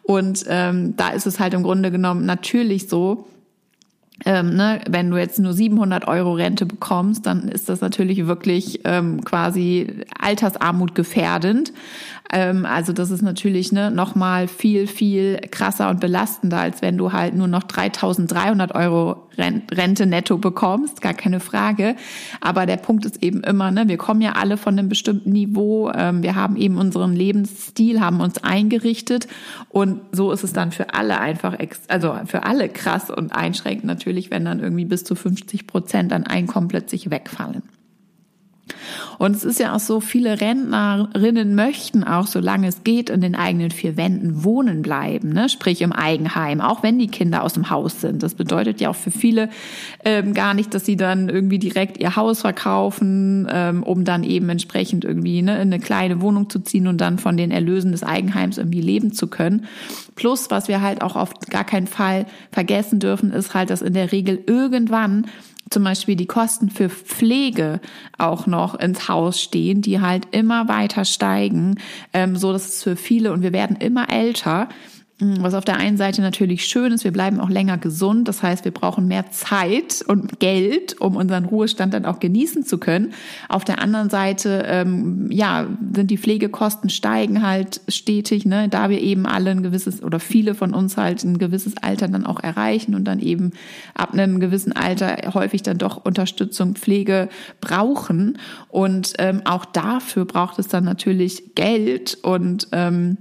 Und 0.02 0.44
ähm, 0.48 0.94
da 0.96 1.08
ist 1.08 1.26
es 1.26 1.40
halt 1.40 1.54
im 1.54 1.62
Grunde 1.62 1.90
genommen 1.90 2.26
natürlich 2.26 2.88
so, 2.88 3.26
ähm, 4.24 4.54
ne, 4.54 4.80
wenn 4.88 5.10
du 5.10 5.16
jetzt 5.16 5.38
nur 5.38 5.54
700 5.54 6.08
Euro 6.08 6.34
Rente 6.34 6.66
bekommst, 6.66 7.26
dann 7.26 7.48
ist 7.48 7.68
das 7.68 7.80
natürlich 7.80 8.26
wirklich 8.26 8.80
ähm, 8.84 9.24
quasi 9.24 10.04
Altersarmut 10.18 10.94
gefährdend. 10.94 11.72
Ähm, 12.32 12.66
also 12.66 12.92
das 12.92 13.10
ist 13.10 13.22
natürlich 13.22 13.72
ne, 13.72 13.90
nochmal 13.90 14.46
viel, 14.46 14.86
viel 14.86 15.38
krasser 15.50 15.88
und 15.88 16.00
belastender, 16.00 16.58
als 16.58 16.82
wenn 16.82 16.98
du 16.98 17.12
halt 17.12 17.34
nur 17.34 17.48
noch 17.48 17.62
3300 17.62 18.74
Euro 18.74 19.25
Rente 19.38 20.06
netto 20.06 20.38
bekommst, 20.38 21.00
gar 21.00 21.14
keine 21.14 21.40
Frage. 21.40 21.96
Aber 22.40 22.66
der 22.66 22.76
Punkt 22.76 23.04
ist 23.04 23.22
eben 23.22 23.42
immer, 23.42 23.70
ne, 23.70 23.88
wir 23.88 23.96
kommen 23.96 24.20
ja 24.20 24.32
alle 24.32 24.56
von 24.56 24.78
einem 24.78 24.88
bestimmten 24.88 25.30
Niveau. 25.30 25.90
Ähm, 25.90 26.22
wir 26.22 26.34
haben 26.34 26.56
eben 26.56 26.76
unseren 26.78 27.14
Lebensstil, 27.14 28.00
haben 28.00 28.20
uns 28.20 28.42
eingerichtet 28.42 29.28
und 29.68 30.00
so 30.12 30.32
ist 30.32 30.44
es 30.44 30.52
dann 30.52 30.72
für 30.72 30.94
alle 30.94 31.20
einfach, 31.20 31.56
also 31.88 32.18
für 32.26 32.44
alle 32.44 32.68
krass 32.68 33.10
und 33.10 33.34
einschränkend 33.34 33.84
natürlich, 33.86 34.30
wenn 34.30 34.44
dann 34.44 34.60
irgendwie 34.60 34.84
bis 34.84 35.04
zu 35.04 35.14
50 35.14 35.66
Prozent 35.66 36.12
an 36.12 36.24
Einkommen 36.24 36.68
plötzlich 36.68 37.10
wegfallen. 37.10 37.62
Und 39.18 39.36
es 39.36 39.44
ist 39.44 39.60
ja 39.60 39.74
auch 39.74 39.80
so, 39.80 40.00
viele 40.00 40.40
Rentnerinnen 40.40 41.54
möchten 41.54 42.04
auch, 42.04 42.26
solange 42.26 42.68
es 42.68 42.84
geht, 42.84 43.10
in 43.10 43.20
den 43.20 43.34
eigenen 43.34 43.70
vier 43.70 43.96
Wänden 43.96 44.44
wohnen 44.44 44.82
bleiben, 44.82 45.32
ne? 45.32 45.48
sprich 45.48 45.82
im 45.82 45.92
Eigenheim, 45.92 46.60
auch 46.60 46.82
wenn 46.82 46.98
die 46.98 47.08
Kinder 47.08 47.42
aus 47.42 47.54
dem 47.54 47.70
Haus 47.70 48.00
sind. 48.00 48.22
Das 48.22 48.34
bedeutet 48.34 48.80
ja 48.80 48.90
auch 48.90 48.96
für 48.96 49.10
viele 49.10 49.48
ähm, 50.04 50.34
gar 50.34 50.54
nicht, 50.54 50.74
dass 50.74 50.84
sie 50.84 50.96
dann 50.96 51.28
irgendwie 51.28 51.58
direkt 51.58 51.98
ihr 51.98 52.16
Haus 52.16 52.40
verkaufen, 52.40 53.48
ähm, 53.50 53.82
um 53.82 54.04
dann 54.04 54.24
eben 54.24 54.48
entsprechend 54.48 55.04
irgendwie 55.04 55.42
ne, 55.42 55.54
in 55.54 55.72
eine 55.72 55.80
kleine 55.80 56.20
Wohnung 56.20 56.50
zu 56.50 56.58
ziehen 56.58 56.88
und 56.88 57.00
dann 57.00 57.18
von 57.18 57.36
den 57.36 57.50
Erlösen 57.50 57.92
des 57.92 58.02
Eigenheims 58.02 58.58
irgendwie 58.58 58.80
leben 58.80 59.12
zu 59.12 59.28
können. 59.28 59.66
Plus, 60.16 60.50
was 60.50 60.68
wir 60.68 60.80
halt 60.80 61.02
auch 61.02 61.16
auf 61.16 61.32
gar 61.50 61.64
keinen 61.64 61.86
Fall 61.86 62.26
vergessen 62.50 62.98
dürfen, 62.98 63.32
ist 63.32 63.54
halt, 63.54 63.70
dass 63.70 63.82
in 63.82 63.94
der 63.94 64.12
Regel 64.12 64.42
irgendwann 64.46 65.26
zum 65.70 65.84
Beispiel 65.84 66.16
die 66.16 66.26
Kosten 66.26 66.70
für 66.70 66.88
Pflege 66.88 67.80
auch 68.18 68.46
noch 68.46 68.74
ins 68.74 69.08
Haus 69.08 69.40
stehen, 69.40 69.82
die 69.82 70.00
halt 70.00 70.28
immer 70.30 70.68
weiter 70.68 71.04
steigen, 71.04 71.78
ähm, 72.12 72.36
so 72.36 72.52
dass 72.52 72.68
es 72.68 72.82
für 72.82 72.96
viele 72.96 73.32
und 73.32 73.42
wir 73.42 73.52
werden 73.52 73.76
immer 73.76 74.10
älter 74.10 74.68
was 75.18 75.54
auf 75.54 75.64
der 75.64 75.78
einen 75.78 75.96
Seite 75.96 76.20
natürlich 76.20 76.66
schön 76.66 76.92
ist, 76.92 77.04
wir 77.04 77.12
bleiben 77.12 77.40
auch 77.40 77.48
länger 77.48 77.78
gesund. 77.78 78.28
Das 78.28 78.42
heißt, 78.42 78.66
wir 78.66 78.72
brauchen 78.72 79.08
mehr 79.08 79.30
Zeit 79.30 80.04
und 80.06 80.40
Geld, 80.40 81.00
um 81.00 81.16
unseren 81.16 81.46
Ruhestand 81.46 81.94
dann 81.94 82.04
auch 82.04 82.20
genießen 82.20 82.66
zu 82.66 82.76
können. 82.76 83.14
Auf 83.48 83.64
der 83.64 83.80
anderen 83.80 84.10
Seite, 84.10 84.64
ähm, 84.66 85.30
ja, 85.30 85.68
sind 85.94 86.10
die 86.10 86.18
Pflegekosten 86.18 86.90
steigen 86.90 87.40
halt 87.40 87.80
stetig, 87.88 88.44
ne, 88.44 88.68
da 88.68 88.90
wir 88.90 89.00
eben 89.00 89.24
alle 89.24 89.52
ein 89.52 89.62
gewisses 89.62 90.02
oder 90.02 90.20
viele 90.20 90.54
von 90.54 90.74
uns 90.74 90.98
halt 90.98 91.24
ein 91.24 91.38
gewisses 91.38 91.78
Alter 91.78 92.08
dann 92.08 92.26
auch 92.26 92.40
erreichen 92.40 92.94
und 92.94 93.04
dann 93.04 93.20
eben 93.20 93.52
ab 93.94 94.12
einem 94.12 94.38
gewissen 94.38 94.72
Alter 94.72 95.32
häufig 95.32 95.62
dann 95.62 95.78
doch 95.78 96.04
Unterstützung, 96.04 96.74
Pflege 96.74 97.30
brauchen. 97.62 98.36
Und 98.68 99.14
ähm, 99.18 99.40
auch 99.46 99.64
dafür 99.64 100.26
braucht 100.26 100.58
es 100.58 100.68
dann 100.68 100.84
natürlich 100.84 101.54
Geld 101.54 102.18
und 102.22 102.68
ähm, 102.72 103.16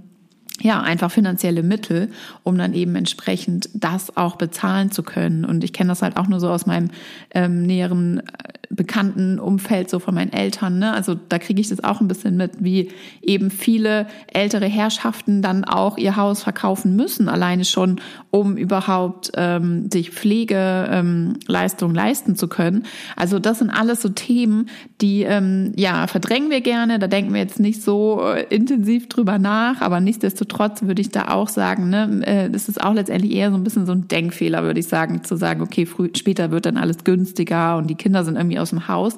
ja, 0.61 0.81
einfach 0.81 1.11
finanzielle 1.11 1.63
Mittel, 1.63 2.09
um 2.43 2.57
dann 2.57 2.73
eben 2.73 2.95
entsprechend 2.95 3.69
das 3.73 4.15
auch 4.15 4.37
bezahlen 4.37 4.91
zu 4.91 5.03
können. 5.03 5.45
Und 5.45 5.63
ich 5.63 5.73
kenne 5.73 5.89
das 5.89 6.01
halt 6.01 6.17
auch 6.17 6.27
nur 6.27 6.39
so 6.39 6.49
aus 6.49 6.65
meinem 6.65 6.89
ähm, 7.31 7.63
näheren 7.63 8.21
bekannten 8.69 9.39
Umfeld 9.39 9.89
so 9.89 9.99
von 9.99 10.15
meinen 10.15 10.33
Eltern. 10.33 10.79
Ne? 10.79 10.93
Also 10.93 11.15
da 11.15 11.39
kriege 11.39 11.61
ich 11.61 11.69
das 11.69 11.83
auch 11.83 12.01
ein 12.01 12.07
bisschen 12.07 12.37
mit, 12.37 12.63
wie 12.63 12.89
eben 13.21 13.51
viele 13.51 14.07
ältere 14.33 14.65
Herrschaften 14.65 15.41
dann 15.41 15.63
auch 15.63 15.97
ihr 15.97 16.15
Haus 16.15 16.43
verkaufen 16.43 16.95
müssen, 16.95 17.29
alleine 17.29 17.65
schon, 17.65 17.99
um 18.31 18.57
überhaupt 18.57 19.31
ähm, 19.35 19.89
sich 19.91 20.11
Pflegeleistung 20.11 21.89
ähm, 21.89 21.95
leisten 21.95 22.35
zu 22.35 22.47
können. 22.47 22.83
Also 23.15 23.39
das 23.39 23.59
sind 23.59 23.69
alles 23.69 24.01
so 24.01 24.09
Themen, 24.09 24.69
die 25.01 25.23
ähm, 25.23 25.73
ja 25.75 26.07
verdrängen 26.07 26.49
wir 26.49 26.61
gerne. 26.61 26.99
Da 26.99 27.07
denken 27.07 27.33
wir 27.33 27.41
jetzt 27.41 27.59
nicht 27.59 27.81
so 27.81 28.21
äh, 28.23 28.43
intensiv 28.53 29.09
drüber 29.09 29.39
nach, 29.39 29.81
aber 29.81 29.99
nichtsdestotrotz 29.99 30.83
würde 30.83 31.01
ich 31.01 31.09
da 31.09 31.29
auch 31.29 31.49
sagen, 31.49 31.89
ne, 31.89 32.21
äh, 32.25 32.49
das 32.49 32.69
ist 32.69 32.81
auch 32.81 32.93
letztendlich 32.93 33.33
eher 33.33 33.51
so 33.51 33.57
ein 33.57 33.63
bisschen 33.63 33.85
so 33.85 33.91
ein 33.91 34.07
Denkfehler, 34.07 34.63
würde 34.63 34.79
ich 34.79 34.87
sagen, 34.87 35.23
zu 35.23 35.35
sagen, 35.35 35.61
okay, 35.61 35.85
früh, 35.85 36.09
später 36.15 36.51
wird 36.51 36.65
dann 36.65 36.77
alles 36.77 37.03
günstiger 37.03 37.77
und 37.77 37.89
die 37.89 37.95
Kinder 37.95 38.23
sind 38.23 38.35
irgendwie 38.55 38.59
aus 38.59 38.69
dem 38.69 38.87
Haus. 38.87 39.15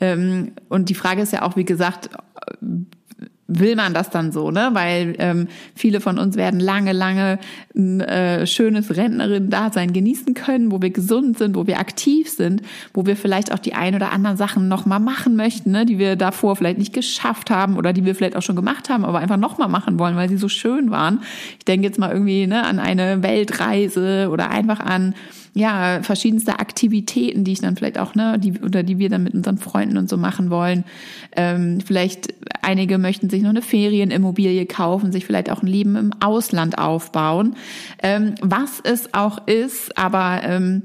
Ähm, 0.00 0.52
und 0.68 0.88
die 0.88 0.94
Frage 0.94 1.22
ist 1.22 1.32
ja 1.32 1.42
auch, 1.42 1.56
wie 1.56 1.64
gesagt, 1.64 2.10
will 3.50 3.76
man 3.76 3.94
das 3.94 4.10
dann 4.10 4.30
so, 4.30 4.50
ne? 4.50 4.70
Weil 4.74 5.14
ähm, 5.18 5.48
viele 5.74 6.02
von 6.02 6.18
uns 6.18 6.36
werden 6.36 6.60
lange, 6.60 6.92
lange 6.92 7.38
ein 7.74 8.00
äh, 8.00 8.46
schönes 8.46 8.94
Rentnerin-Dasein 8.94 9.94
genießen 9.94 10.34
können, 10.34 10.70
wo 10.70 10.82
wir 10.82 10.90
gesund 10.90 11.38
sind, 11.38 11.56
wo 11.56 11.66
wir 11.66 11.78
aktiv 11.78 12.28
sind, 12.28 12.60
wo 12.92 13.06
wir 13.06 13.16
vielleicht 13.16 13.50
auch 13.50 13.58
die 13.58 13.72
ein 13.72 13.94
oder 13.94 14.12
anderen 14.12 14.36
Sachen 14.36 14.68
nochmal 14.68 15.00
machen 15.00 15.34
möchten, 15.34 15.70
ne? 15.70 15.86
die 15.86 15.98
wir 15.98 16.16
davor 16.16 16.56
vielleicht 16.56 16.76
nicht 16.76 16.92
geschafft 16.92 17.48
haben 17.48 17.78
oder 17.78 17.94
die 17.94 18.04
wir 18.04 18.14
vielleicht 18.14 18.36
auch 18.36 18.42
schon 18.42 18.54
gemacht 18.54 18.90
haben, 18.90 19.06
aber 19.06 19.18
einfach 19.18 19.38
nochmal 19.38 19.68
machen 19.68 19.98
wollen, 19.98 20.14
weil 20.14 20.28
sie 20.28 20.36
so 20.36 20.50
schön 20.50 20.90
waren. 20.90 21.22
Ich 21.58 21.64
denke 21.64 21.86
jetzt 21.86 21.98
mal 21.98 22.12
irgendwie 22.12 22.46
ne, 22.46 22.64
an 22.64 22.78
eine 22.78 23.22
Weltreise 23.22 24.28
oder 24.30 24.50
einfach 24.50 24.80
an 24.80 25.14
ja, 25.58 26.04
verschiedenste 26.04 26.60
Aktivitäten, 26.60 27.42
die 27.42 27.50
ich 27.50 27.60
dann 27.60 27.74
vielleicht 27.74 27.98
auch, 27.98 28.14
ne, 28.14 28.38
die, 28.38 28.60
oder 28.60 28.84
die 28.84 28.98
wir 28.98 29.08
dann 29.08 29.24
mit 29.24 29.34
unseren 29.34 29.58
Freunden 29.58 29.96
und 29.96 30.08
so 30.08 30.16
machen 30.16 30.50
wollen. 30.50 30.84
Ähm, 31.34 31.80
vielleicht 31.84 32.32
einige 32.62 32.96
möchten 32.96 33.28
sich 33.28 33.42
noch 33.42 33.50
eine 33.50 33.60
Ferienimmobilie 33.62 34.66
kaufen, 34.66 35.10
sich 35.10 35.26
vielleicht 35.26 35.50
auch 35.50 35.60
ein 35.60 35.66
Leben 35.66 35.96
im 35.96 36.12
Ausland 36.20 36.78
aufbauen. 36.78 37.56
Ähm, 38.00 38.36
was 38.40 38.78
es 38.84 39.12
auch 39.14 39.48
ist, 39.48 39.98
aber 39.98 40.42
ähm, 40.44 40.82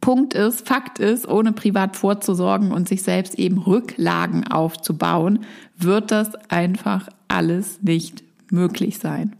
Punkt 0.00 0.34
ist, 0.34 0.68
Fakt 0.68 1.00
ist, 1.00 1.26
ohne 1.26 1.50
privat 1.50 1.96
vorzusorgen 1.96 2.70
und 2.70 2.86
sich 2.88 3.02
selbst 3.02 3.36
eben 3.36 3.58
Rücklagen 3.58 4.46
aufzubauen, 4.46 5.40
wird 5.76 6.12
das 6.12 6.36
einfach 6.48 7.08
alles 7.26 7.82
nicht 7.82 8.22
möglich 8.48 9.00
sein. 9.00 9.34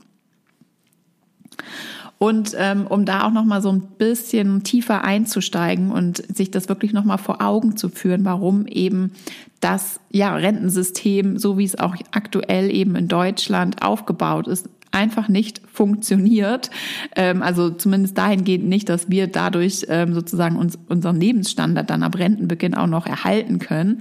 Und 2.22 2.54
ähm, 2.56 2.86
um 2.86 3.04
da 3.04 3.24
auch 3.24 3.32
noch 3.32 3.44
mal 3.44 3.60
so 3.60 3.72
ein 3.72 3.80
bisschen 3.98 4.62
tiefer 4.62 5.02
einzusteigen 5.02 5.90
und 5.90 6.22
sich 6.32 6.52
das 6.52 6.68
wirklich 6.68 6.92
noch 6.92 7.02
mal 7.02 7.16
vor 7.16 7.42
Augen 7.42 7.76
zu 7.76 7.88
führen, 7.88 8.24
warum 8.24 8.68
eben 8.68 9.10
das 9.58 9.98
ja 10.08 10.32
Rentensystem, 10.32 11.36
so 11.36 11.58
wie 11.58 11.64
es 11.64 11.80
auch 11.80 11.96
aktuell 12.12 12.70
eben 12.70 12.94
in 12.94 13.08
Deutschland 13.08 13.82
aufgebaut 13.82 14.46
ist, 14.46 14.68
einfach 14.92 15.28
nicht 15.28 15.62
funktioniert. 15.72 16.70
Ähm, 17.16 17.42
also 17.42 17.70
zumindest 17.70 18.16
dahingehend 18.16 18.68
nicht, 18.68 18.88
dass 18.88 19.10
wir 19.10 19.26
dadurch 19.26 19.86
ähm, 19.88 20.14
sozusagen 20.14 20.54
uns, 20.54 20.78
unseren 20.88 21.20
Lebensstandard 21.20 21.90
dann 21.90 22.04
ab 22.04 22.16
Rentenbeginn 22.16 22.76
auch 22.76 22.86
noch 22.86 23.08
erhalten 23.08 23.58
können. 23.58 24.00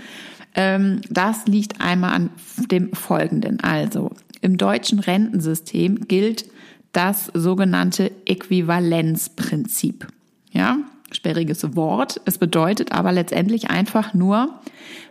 Ähm, 0.54 1.02
das 1.10 1.48
liegt 1.48 1.82
einmal 1.82 2.14
an 2.14 2.30
dem 2.70 2.94
Folgenden. 2.94 3.62
Also 3.62 4.12
im 4.42 4.58
deutschen 4.58 5.00
Rentensystem 5.00 6.08
gilt 6.08 6.46
das 6.92 7.32
sogenannte 7.34 8.12
Äquivalenzprinzip. 8.26 10.08
Ja, 10.52 10.78
sperriges 11.12 11.76
Wort. 11.76 12.22
Es 12.26 12.38
bedeutet 12.38 12.92
aber 12.92 13.12
letztendlich 13.12 13.70
einfach 13.70 14.14
nur, 14.14 14.60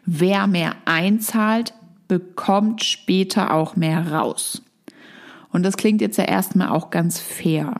wer 0.04 0.46
mehr 0.46 0.74
einzahlt, 0.84 1.74
bekommt 2.08 2.84
später 2.84 3.54
auch 3.54 3.76
mehr 3.76 4.12
raus. 4.12 4.62
Und 5.52 5.62
das 5.62 5.76
klingt 5.76 6.00
jetzt 6.00 6.18
ja 6.18 6.24
erstmal 6.24 6.68
auch 6.68 6.90
ganz 6.90 7.18
fair. 7.18 7.74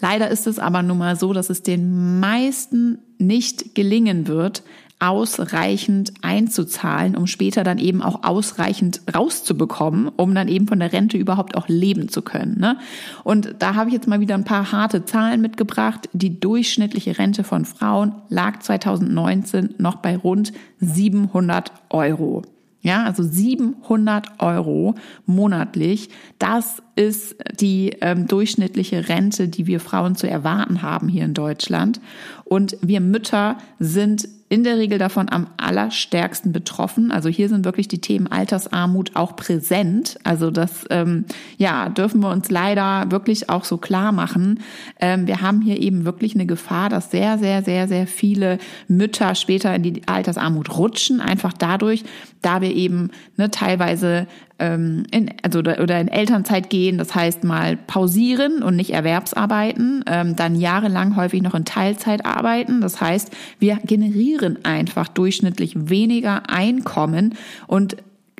Leider 0.00 0.28
ist 0.28 0.46
es 0.46 0.58
aber 0.58 0.82
nun 0.82 0.98
mal 0.98 1.16
so, 1.16 1.32
dass 1.32 1.50
es 1.50 1.62
den 1.62 2.20
meisten 2.20 2.98
nicht 3.18 3.74
gelingen 3.74 4.26
wird, 4.26 4.62
ausreichend 4.98 6.14
einzuzahlen, 6.22 7.16
um 7.16 7.26
später 7.26 7.64
dann 7.64 7.78
eben 7.78 8.00
auch 8.00 8.24
ausreichend 8.24 9.02
rauszubekommen, 9.14 10.08
um 10.08 10.34
dann 10.34 10.48
eben 10.48 10.66
von 10.66 10.80
der 10.80 10.92
Rente 10.92 11.18
überhaupt 11.18 11.54
auch 11.56 11.68
leben 11.68 12.08
zu 12.08 12.22
können. 12.22 12.58
Ne? 12.58 12.78
Und 13.22 13.56
da 13.58 13.74
habe 13.74 13.90
ich 13.90 13.94
jetzt 13.94 14.08
mal 14.08 14.20
wieder 14.20 14.34
ein 14.34 14.44
paar 14.44 14.72
harte 14.72 15.04
Zahlen 15.04 15.42
mitgebracht. 15.42 16.08
Die 16.14 16.40
durchschnittliche 16.40 17.18
Rente 17.18 17.44
von 17.44 17.66
Frauen 17.66 18.12
lag 18.30 18.60
2019 18.60 19.74
noch 19.76 19.96
bei 19.96 20.16
rund 20.16 20.52
700 20.80 21.72
Euro. 21.90 22.42
Ja, 22.80 23.02
also 23.04 23.24
700 23.24 24.40
Euro 24.40 24.94
monatlich. 25.26 26.08
Das 26.38 26.82
ist 26.94 27.34
die 27.58 27.96
ähm, 28.00 28.28
durchschnittliche 28.28 29.08
Rente, 29.08 29.48
die 29.48 29.66
wir 29.66 29.80
Frauen 29.80 30.14
zu 30.14 30.30
erwarten 30.30 30.82
haben 30.82 31.08
hier 31.08 31.24
in 31.24 31.34
Deutschland. 31.34 32.00
Und 32.44 32.78
wir 32.82 33.00
Mütter 33.00 33.58
sind 33.80 34.28
in 34.48 34.62
der 34.62 34.78
Regel 34.78 34.98
davon 34.98 35.28
am 35.28 35.48
allerstärksten 35.56 36.52
betroffen. 36.52 37.10
Also 37.10 37.28
hier 37.28 37.48
sind 37.48 37.64
wirklich 37.64 37.88
die 37.88 38.00
Themen 38.00 38.28
Altersarmut 38.28 39.16
auch 39.16 39.34
präsent. 39.34 40.18
Also 40.22 40.50
das 40.52 40.84
ähm, 40.90 41.24
ja 41.58 41.88
dürfen 41.88 42.20
wir 42.20 42.30
uns 42.30 42.48
leider 42.50 43.10
wirklich 43.10 43.50
auch 43.50 43.64
so 43.64 43.76
klar 43.76 44.12
machen. 44.12 44.60
Ähm, 45.00 45.26
wir 45.26 45.40
haben 45.40 45.62
hier 45.62 45.80
eben 45.80 46.04
wirklich 46.04 46.34
eine 46.34 46.46
Gefahr, 46.46 46.88
dass 46.88 47.10
sehr, 47.10 47.38
sehr, 47.38 47.64
sehr, 47.64 47.88
sehr 47.88 48.06
viele 48.06 48.58
Mütter 48.86 49.34
später 49.34 49.74
in 49.74 49.82
die 49.82 50.06
Altersarmut 50.06 50.78
rutschen, 50.78 51.20
einfach 51.20 51.52
dadurch, 51.52 52.04
da 52.40 52.60
wir 52.60 52.72
eben 52.72 53.10
ne, 53.36 53.50
teilweise 53.50 54.28
ähm, 54.58 55.04
in, 55.10 55.30
also 55.42 55.58
oder 55.58 56.00
in 56.00 56.08
Elternzeit 56.08 56.70
gehen, 56.70 56.98
das 56.98 57.14
heißt 57.14 57.44
mal 57.44 57.76
pausieren 57.76 58.62
und 58.62 58.76
nicht 58.76 58.90
Erwerbsarbeiten, 58.90 60.04
ähm, 60.06 60.36
dann 60.36 60.54
jahrelang 60.54 61.16
häufig 61.16 61.42
noch 61.42 61.54
in 61.54 61.64
Teilzeit 61.64 62.24
arbeiten. 62.24 62.80
Das 62.80 63.00
heißt, 63.00 63.30
wir 63.58 63.76
generieren 63.84 64.64
einfach 64.64 65.08
durchschnittlich 65.08 65.90
weniger 65.90 66.48
Einkommen 66.48 67.34
und 67.66 67.96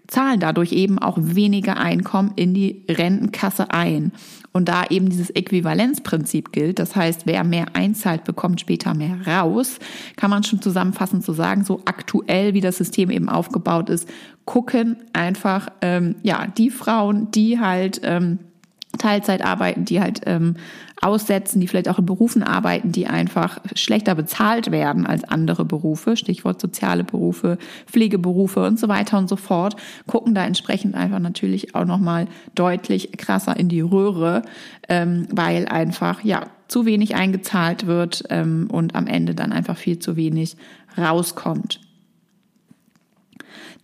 zahlen 0.09 0.41
dadurch 0.41 0.73
eben 0.73 0.99
auch 0.99 1.19
weniger 1.21 1.79
Einkommen 1.79 2.33
in 2.37 2.55
die 2.55 2.85
Rentenkasse 2.89 3.71
ein. 3.71 4.13
Und 4.57 4.71
da 4.71 4.85
eben 4.89 5.11
dieses 5.11 5.29
Äquivalenzprinzip 5.29 6.51
gilt, 6.51 6.79
das 6.79 6.97
heißt, 6.97 7.27
wer 7.27 7.45
mehr 7.45 7.67
einzahlt, 7.75 8.25
bekommt 8.25 8.59
später 8.59 8.95
mehr 8.95 9.19
raus, 9.27 9.79
kann 10.17 10.31
man 10.31 10.45
schon 10.45 10.63
zusammenfassend 10.63 11.23
so 11.23 11.35
sagen, 11.35 11.63
so 11.63 11.83
aktuell, 11.85 12.55
wie 12.55 12.63
das 12.63 12.79
System 12.79 13.11
eben 13.11 13.29
aufgebaut 13.29 13.91
ist, 13.91 14.09
gucken 14.47 14.97
einfach, 15.13 15.69
ähm, 15.83 16.17
ja, 16.23 16.47
die 16.47 16.71
Frauen, 16.71 17.31
die 17.33 17.61
halt 17.61 18.01
ähm, 18.03 18.39
Teilzeit 18.99 19.45
arbeiten, 19.45 19.85
die 19.85 20.01
halt 20.01 20.23
ähm, 20.27 20.57
aussetzen, 21.01 21.61
die 21.61 21.69
vielleicht 21.69 21.89
auch 21.89 21.99
in 21.99 22.07
Berufen 22.07 22.43
arbeiten, 22.43 22.93
die 22.93 23.07
einfach 23.07 23.59
schlechter 23.75 24.15
bezahlt 24.15 24.71
werden 24.71 25.07
als 25.07 25.25
andere 25.25 25.65
Berufe, 25.65 26.17
Stichwort 26.17 26.61
soziale 26.61 27.05
Berufe, 27.05 27.59
Pflegeberufe 27.87 28.65
und 28.67 28.79
so 28.79 28.89
weiter 28.89 29.19
und 29.19 29.29
so 29.29 29.37
fort, 29.37 29.77
gucken 30.07 30.35
da 30.35 30.45
entsprechend 30.45 30.95
einfach 30.95 31.19
natürlich 31.19 31.75
auch 31.75 31.85
nochmal 31.85 32.29
deutlich 32.55 33.13
krasser 33.17 33.57
in 33.57 33.69
die 33.69 33.81
Röhre, 33.81 34.43
ähm, 34.89 35.29
weil 35.31 35.67
einfach 35.67 36.25
ja 36.25 36.47
zu 36.69 36.87
wenig 36.87 37.15
eingezahlt 37.15 37.87
wird 37.87 38.25
ähm, 38.31 38.69
und 38.71 38.95
am 38.95 39.07
Ende 39.07 39.35
dann 39.35 39.53
einfach 39.53 39.77
viel 39.77 39.99
zu 39.99 40.17
wenig 40.17 40.57
rauskommt. 40.99 41.81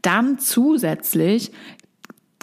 Dann 0.00 0.40
zusätzlich 0.40 1.52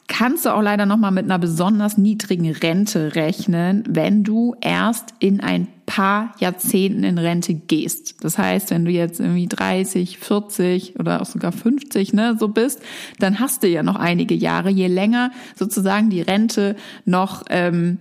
kannst 0.10 0.46
du 0.46 0.54
auch 0.54 0.62
leider 0.62 0.86
noch 0.86 0.98
mal 0.98 1.12
mit 1.12 1.24
einer 1.24 1.40
besonders 1.40 1.98
niedrigen 1.98 2.52
Rente 2.52 3.16
rechnen, 3.16 3.84
wenn 3.88 4.26
du 4.26 4.56
erst 4.60 5.14
in 5.20 5.40
ein 5.40 5.68
paar 5.86 6.34
Jahrzehnten 6.40 7.04
in 7.04 7.18
Rente 7.18 7.54
gehst. 7.54 8.24
Das 8.24 8.38
heißt, 8.38 8.72
wenn 8.72 8.86
du 8.86 8.92
jetzt 8.92 9.20
irgendwie 9.20 9.48
30, 9.48 10.18
40 10.18 11.00
oder 11.00 11.22
auch 11.22 11.26
sogar 11.26 11.52
50 11.52 12.14
ne, 12.14 12.36
so 12.38 12.50
bist, 12.50 12.82
dann 13.20 13.40
hast 13.40 13.64
du 13.64 13.68
ja 13.68 13.82
noch 13.82 13.96
einige 13.96 14.36
Jahre. 14.36 14.70
Je 14.70 14.88
länger 14.88 15.32
sozusagen 15.56 16.10
die 16.10 16.22
Rente 16.22 16.76
noch 17.06 17.44
ähm, 17.50 18.00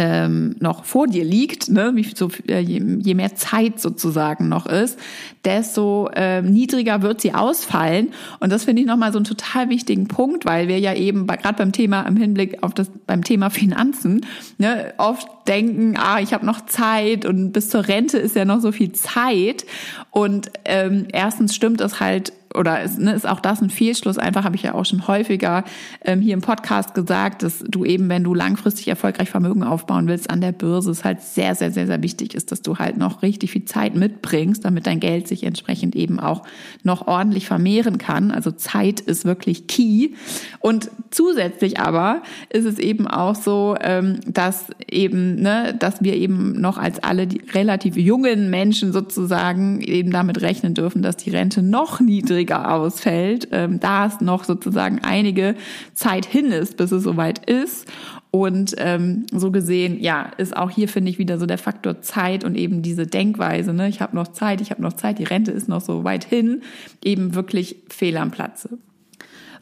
ähm, 0.00 0.56
noch 0.60 0.84
vor 0.86 1.08
dir 1.08 1.24
liegt, 1.24 1.68
ne, 1.68 1.92
wie 1.94 2.06
so, 2.14 2.30
äh, 2.48 2.60
je, 2.60 2.80
je 3.00 3.12
mehr 3.12 3.34
Zeit 3.34 3.78
sozusagen 3.80 4.48
noch 4.48 4.64
ist, 4.64 4.98
desto 5.44 6.08
äh, 6.14 6.40
niedriger 6.40 7.02
wird 7.02 7.20
sie 7.20 7.34
ausfallen. 7.34 8.14
Und 8.38 8.50
das 8.50 8.64
finde 8.64 8.80
ich 8.80 8.88
nochmal 8.88 9.12
so 9.12 9.18
einen 9.18 9.26
total 9.26 9.68
wichtigen 9.68 10.08
Punkt, 10.08 10.46
weil 10.46 10.68
wir 10.68 10.78
ja 10.78 10.94
eben 10.94 11.26
gerade 11.26 11.58
beim 11.58 11.72
Thema 11.72 12.00
im 12.04 12.16
Hinblick 12.16 12.62
auf 12.62 12.72
das 12.72 12.90
beim 13.06 13.24
Thema 13.24 13.50
Finanzen 13.50 14.24
ne, 14.56 14.94
oft 14.96 15.28
denken, 15.46 15.98
ah, 15.98 16.18
ich 16.18 16.32
habe 16.32 16.46
noch 16.46 16.64
Zeit 16.64 17.26
und 17.26 17.52
bis 17.52 17.68
zur 17.68 17.86
Rente 17.86 18.16
ist 18.16 18.34
ja 18.34 18.46
noch 18.46 18.60
so 18.60 18.72
viel 18.72 18.92
Zeit. 18.92 19.66
Und 20.10 20.50
ähm, 20.64 21.08
erstens 21.12 21.54
stimmt 21.54 21.80
das 21.80 22.00
halt 22.00 22.32
oder 22.54 22.82
ist, 22.82 22.98
ne, 22.98 23.12
ist 23.12 23.28
auch 23.28 23.40
das 23.40 23.62
ein 23.62 23.70
Fehlschluss. 23.70 24.18
Einfach 24.18 24.44
habe 24.44 24.56
ich 24.56 24.62
ja 24.62 24.74
auch 24.74 24.84
schon 24.84 25.06
häufiger 25.06 25.64
ähm, 26.04 26.20
hier 26.20 26.34
im 26.34 26.40
Podcast 26.40 26.94
gesagt, 26.94 27.42
dass 27.42 27.60
du 27.66 27.84
eben, 27.84 28.08
wenn 28.08 28.24
du 28.24 28.34
langfristig 28.34 28.88
erfolgreich 28.88 29.30
Vermögen 29.30 29.62
aufbauen 29.62 30.08
willst 30.08 30.30
an 30.30 30.40
der 30.40 30.52
Börse, 30.52 30.90
es 30.90 31.04
halt 31.04 31.22
sehr, 31.22 31.54
sehr, 31.54 31.70
sehr, 31.70 31.86
sehr 31.86 32.02
wichtig 32.02 32.34
ist, 32.34 32.50
dass 32.50 32.62
du 32.62 32.78
halt 32.78 32.96
noch 32.96 33.22
richtig 33.22 33.52
viel 33.52 33.64
Zeit 33.64 33.94
mitbringst, 33.94 34.64
damit 34.64 34.86
dein 34.86 34.98
Geld 34.98 35.28
sich 35.28 35.44
entsprechend 35.44 35.94
eben 35.94 36.18
auch 36.18 36.42
noch 36.82 37.06
ordentlich 37.06 37.46
vermehren 37.46 37.98
kann. 37.98 38.32
Also 38.32 38.50
Zeit 38.50 39.00
ist 39.00 39.24
wirklich 39.24 39.68
key. 39.68 40.10
Und 40.58 40.90
zusätzlich 41.10 41.78
aber 41.78 42.22
ist 42.50 42.64
es 42.64 42.78
eben 42.78 43.06
auch 43.06 43.36
so, 43.36 43.76
ähm, 43.80 44.18
dass 44.26 44.66
eben, 44.90 45.36
ne, 45.36 45.74
dass 45.78 46.02
wir 46.02 46.14
eben 46.14 46.60
noch 46.60 46.78
als 46.78 47.00
alle 47.00 47.28
die 47.28 47.42
relativ 47.52 47.96
jungen 47.96 48.50
Menschen 48.50 48.92
sozusagen 48.92 49.80
eben 49.82 50.10
damit 50.10 50.42
rechnen 50.42 50.74
dürfen, 50.74 51.02
dass 51.02 51.16
die 51.16 51.30
Rente 51.30 51.62
noch 51.62 52.00
niedriger 52.00 52.39
ausfällt, 52.48 53.48
ähm, 53.52 53.80
da 53.80 54.06
es 54.06 54.20
noch 54.20 54.44
sozusagen 54.44 55.00
einige 55.02 55.54
Zeit 55.94 56.26
hin 56.26 56.46
ist, 56.46 56.76
bis 56.76 56.92
es 56.92 57.02
soweit 57.02 57.50
ist. 57.50 57.86
Und 58.30 58.74
ähm, 58.78 59.26
so 59.32 59.50
gesehen, 59.50 60.00
ja, 60.00 60.30
ist 60.36 60.56
auch 60.56 60.70
hier, 60.70 60.88
finde 60.88 61.10
ich, 61.10 61.18
wieder 61.18 61.38
so 61.38 61.46
der 61.46 61.58
Faktor 61.58 62.00
Zeit 62.00 62.44
und 62.44 62.56
eben 62.56 62.80
diese 62.80 63.06
Denkweise, 63.06 63.72
ne, 63.72 63.88
ich 63.88 64.00
habe 64.00 64.14
noch 64.14 64.28
Zeit, 64.28 64.60
ich 64.60 64.70
habe 64.70 64.82
noch 64.82 64.92
Zeit, 64.92 65.18
die 65.18 65.24
Rente 65.24 65.50
ist 65.50 65.68
noch 65.68 65.80
so 65.80 66.04
weit 66.04 66.24
hin, 66.24 66.62
eben 67.04 67.34
wirklich 67.34 67.76
fehl 67.88 68.16
am 68.16 68.30
Platze. 68.30 68.78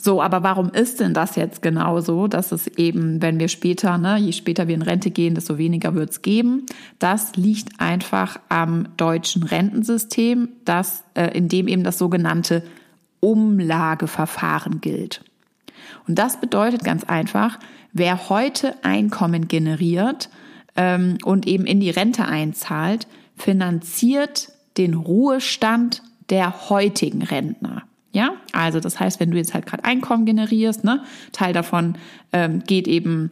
So, 0.01 0.23
aber 0.23 0.45
warum 0.45 0.71
ist 0.71 1.01
denn 1.01 1.13
das 1.13 1.35
jetzt 1.35 1.61
genauso, 1.61 2.29
dass 2.29 2.53
es 2.53 2.69
eben, 2.69 3.21
wenn 3.21 3.41
wir 3.41 3.49
später, 3.49 3.99
ne, 3.99 4.17
je 4.17 4.33
später 4.33 4.69
wir 4.69 4.77
in 4.77 4.83
Rente 4.83 5.11
gehen, 5.11 5.35
desto 5.35 5.59
weniger 5.59 5.95
wird 5.95 6.11
es 6.11 6.23
geben? 6.23 6.67
Das 7.01 7.35
liegt 7.35 7.81
einfach 7.81 8.39
am 8.49 8.87
deutschen 8.97 9.43
Rentensystem, 9.43 10.51
das, 10.65 11.03
äh, 11.15 11.37
in 11.37 11.49
dem 11.49 11.67
eben 11.67 11.83
das 11.83 11.99
sogenannte 11.99 12.63
Umlageverfahren 13.19 14.81
gilt. 14.81 15.25
Und 16.07 16.17
das 16.17 16.41
bedeutet 16.41 16.85
ganz 16.85 17.03
einfach, 17.03 17.59
wer 17.93 18.29
heute 18.29 18.75
Einkommen 18.85 19.49
generiert 19.49 20.31
ähm, 20.77 21.19
und 21.25 21.49
eben 21.49 21.67
in 21.67 21.81
die 21.81 21.91
Rente 21.91 22.25
einzahlt, 22.25 23.09
finanziert 23.37 24.53
den 24.77 24.95
Ruhestand 24.95 26.03
der 26.31 26.71
heutigen 26.71 27.23
Rentner. 27.23 27.83
Ja, 28.13 28.33
also 28.53 28.81
das 28.81 28.99
heißt, 28.99 29.21
wenn 29.21 29.31
du 29.31 29.37
jetzt 29.37 29.55
halt 29.55 29.67
gerade 29.67 29.85
Einkommen 29.85 30.25
generierst, 30.25 30.83
ne, 30.83 31.03
Teil 31.33 31.53
davon 31.53 31.97
ähm, 32.33 32.63
geht 32.67 32.89
eben 32.89 33.31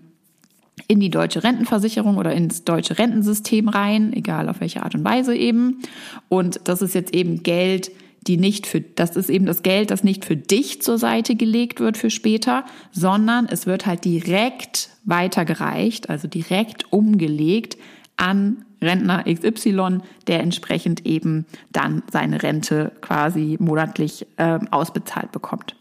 in 0.89 1.01
die 1.01 1.11
deutsche 1.11 1.43
Rentenversicherung 1.43 2.19
oder 2.19 2.33
ins 2.33 2.65
deutsche 2.65 2.99
Rentensystem 2.99 3.69
rein, 3.69 4.13
egal 4.13 4.49
auf 4.49 4.61
welche 4.61 4.83
Art 4.83 4.95
und 4.95 5.05
Weise 5.05 5.35
eben. 5.35 5.81
Und 6.29 6.61
das 6.65 6.83
ist 6.83 6.95
jetzt 6.95 7.15
eben 7.15 7.43
Geld, 7.43 7.91
die 8.27 8.37
nicht 8.37 8.67
für, 8.67 8.81
das 8.81 9.17
ist 9.17 9.31
eben 9.31 9.47
das 9.47 9.63
Geld, 9.63 9.91
das 9.91 10.05
nicht 10.05 10.25
für 10.25 10.37
dich 10.37 10.83
zur 10.83 10.99
Seite 10.99 11.35
gelegt 11.35 11.81
wird 11.81 11.97
für 11.97 12.11
später, 12.11 12.65
sondern 12.93 13.47
es 13.47 13.67
wird 13.67 13.87
halt 13.87 14.05
direkt 14.05 14.91
weitergereicht, 15.05 16.11
also 16.11 16.29
direkt 16.29 16.93
umgelegt 16.93 17.79
an 18.17 18.66
Rentner 18.81 19.25
XY, 19.25 19.99
der 20.27 20.41
entsprechend 20.41 21.07
eben 21.07 21.47
dann 21.73 22.03
seine 22.11 22.43
Rente 22.43 22.93
quasi 23.01 23.57
monatlich 23.61 24.27
äh, 24.37 24.59
ausbezahlt 24.71 25.33
bekommt. 25.33 25.77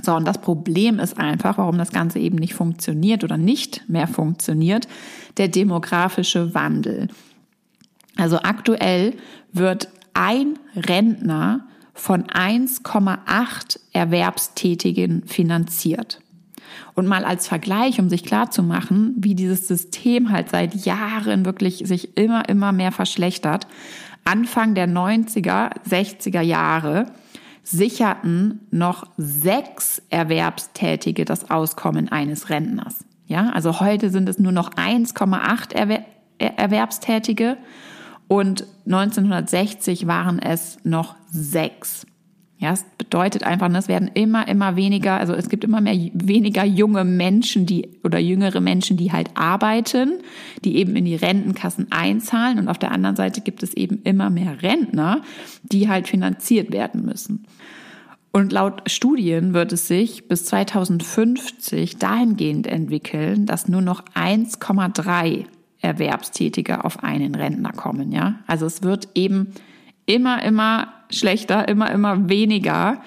So, 0.00 0.14
und 0.14 0.24
das 0.24 0.38
Problem 0.40 1.00
ist 1.00 1.18
einfach, 1.18 1.58
warum 1.58 1.76
das 1.76 1.90
Ganze 1.90 2.20
eben 2.20 2.36
nicht 2.36 2.54
funktioniert 2.54 3.24
oder 3.24 3.36
nicht 3.36 3.88
mehr 3.88 4.06
funktioniert, 4.06 4.86
der 5.38 5.48
demografische 5.48 6.54
Wandel. 6.54 7.08
Also 8.16 8.38
aktuell 8.42 9.14
wird 9.52 9.88
ein 10.14 10.58
Rentner 10.76 11.66
von 11.94 12.24
1,8 12.24 13.80
Erwerbstätigen 13.92 15.24
finanziert. 15.26 16.20
Und 16.94 17.06
mal 17.06 17.24
als 17.24 17.48
Vergleich, 17.48 18.00
um 18.00 18.08
sich 18.08 18.24
klar 18.24 18.50
zu 18.50 18.62
machen, 18.62 19.14
wie 19.18 19.34
dieses 19.34 19.68
System 19.68 20.30
halt 20.30 20.50
seit 20.50 20.74
Jahren 20.74 21.44
wirklich 21.44 21.82
sich 21.86 22.16
immer, 22.16 22.48
immer 22.48 22.72
mehr 22.72 22.92
verschlechtert. 22.92 23.66
Anfang 24.24 24.74
der 24.74 24.88
90er, 24.88 25.70
60er 25.88 26.40
Jahre 26.40 27.06
sicherten 27.62 28.60
noch 28.70 29.06
sechs 29.16 30.02
Erwerbstätige 30.10 31.24
das 31.24 31.50
Auskommen 31.50 32.08
eines 32.10 32.50
Rentners. 32.50 33.04
Ja, 33.26 33.50
also 33.50 33.80
heute 33.80 34.10
sind 34.10 34.28
es 34.28 34.38
nur 34.38 34.52
noch 34.52 34.70
1,8 34.72 35.74
Erwer 35.74 36.04
Erwerbstätige 36.38 37.56
und 38.28 38.64
1960 38.86 40.06
waren 40.06 40.38
es 40.38 40.78
noch 40.84 41.16
sechs. 41.26 42.06
Ja, 42.60 42.72
es 42.72 42.84
bedeutet 42.98 43.44
einfach, 43.44 43.72
es 43.72 43.86
werden 43.86 44.10
immer, 44.14 44.48
immer 44.48 44.74
weniger, 44.74 45.16
also 45.18 45.32
es 45.32 45.48
gibt 45.48 45.62
immer 45.62 45.80
mehr 45.80 45.94
weniger 46.12 46.64
junge 46.64 47.04
Menschen, 47.04 47.66
die 47.66 47.88
oder 48.02 48.18
jüngere 48.18 48.60
Menschen, 48.60 48.96
die 48.96 49.12
halt 49.12 49.30
arbeiten, 49.34 50.14
die 50.64 50.76
eben 50.76 50.96
in 50.96 51.04
die 51.04 51.14
Rentenkassen 51.14 51.92
einzahlen. 51.92 52.58
Und 52.58 52.68
auf 52.68 52.78
der 52.78 52.90
anderen 52.90 53.14
Seite 53.14 53.42
gibt 53.42 53.62
es 53.62 53.74
eben 53.74 54.02
immer 54.02 54.28
mehr 54.28 54.60
Rentner, 54.60 55.22
die 55.62 55.88
halt 55.88 56.08
finanziert 56.08 56.72
werden 56.72 57.04
müssen. 57.04 57.46
Und 58.32 58.52
laut 58.52 58.90
Studien 58.90 59.54
wird 59.54 59.72
es 59.72 59.86
sich 59.86 60.26
bis 60.26 60.44
2050 60.46 61.96
dahingehend 61.96 62.66
entwickeln, 62.66 63.46
dass 63.46 63.68
nur 63.68 63.82
noch 63.82 64.04
1,3 64.14 65.44
Erwerbstätige 65.80 66.84
auf 66.84 67.04
einen 67.04 67.36
Rentner 67.36 67.72
kommen, 67.72 68.10
ja. 68.10 68.40
Also 68.48 68.66
es 68.66 68.82
wird 68.82 69.10
eben 69.14 69.54
immer, 70.08 70.42
immer 70.42 70.92
schlechter, 71.10 71.68
immer, 71.68 71.90
immer 71.90 72.28
weniger. 72.28 73.02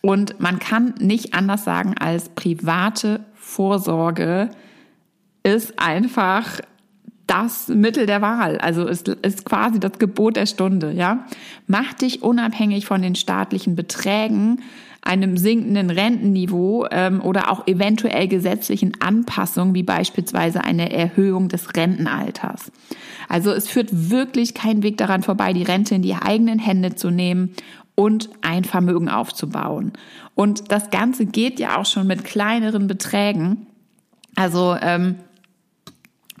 Und 0.00 0.40
man 0.40 0.58
kann 0.58 0.94
nicht 0.98 1.34
anders 1.34 1.64
sagen 1.64 1.94
als 1.98 2.30
private 2.30 3.20
Vorsorge 3.34 4.50
ist 5.42 5.78
einfach 5.78 6.60
das 7.26 7.68
Mittel 7.68 8.06
der 8.06 8.22
Wahl. 8.22 8.58
Also 8.58 8.86
ist, 8.86 9.08
ist 9.08 9.44
quasi 9.44 9.78
das 9.78 9.98
Gebot 9.98 10.36
der 10.36 10.46
Stunde, 10.46 10.92
ja. 10.92 11.26
Mach 11.66 11.92
dich 11.92 12.22
unabhängig 12.22 12.86
von 12.86 13.02
den 13.02 13.14
staatlichen 13.14 13.76
Beträgen, 13.76 14.62
einem 15.02 15.36
sinkenden 15.36 15.90
Rentenniveau 15.90 16.86
ähm, 16.90 17.20
oder 17.22 17.50
auch 17.50 17.66
eventuell 17.66 18.28
gesetzlichen 18.28 19.00
Anpassungen, 19.00 19.74
wie 19.74 19.82
beispielsweise 19.82 20.64
eine 20.64 20.92
Erhöhung 20.92 21.48
des 21.48 21.76
Rentenalters. 21.76 22.72
Also 23.28 23.52
es 23.52 23.68
führt 23.68 24.10
wirklich 24.10 24.54
kein 24.54 24.82
Weg 24.82 24.98
daran 24.98 25.22
vorbei, 25.22 25.52
die 25.52 25.62
Rente 25.62 25.94
in 25.94 26.02
die 26.02 26.14
eigenen 26.14 26.58
Hände 26.58 26.94
zu 26.94 27.10
nehmen 27.10 27.54
und 27.94 28.30
ein 28.42 28.64
Vermögen 28.64 29.08
aufzubauen. 29.08 29.92
Und 30.34 30.70
das 30.70 30.90
Ganze 30.90 31.26
geht 31.26 31.58
ja 31.58 31.78
auch 31.78 31.86
schon 31.86 32.06
mit 32.06 32.24
kleineren 32.24 32.86
Beträgen. 32.86 33.66
Also 34.36 34.76
ähm, 34.80 35.16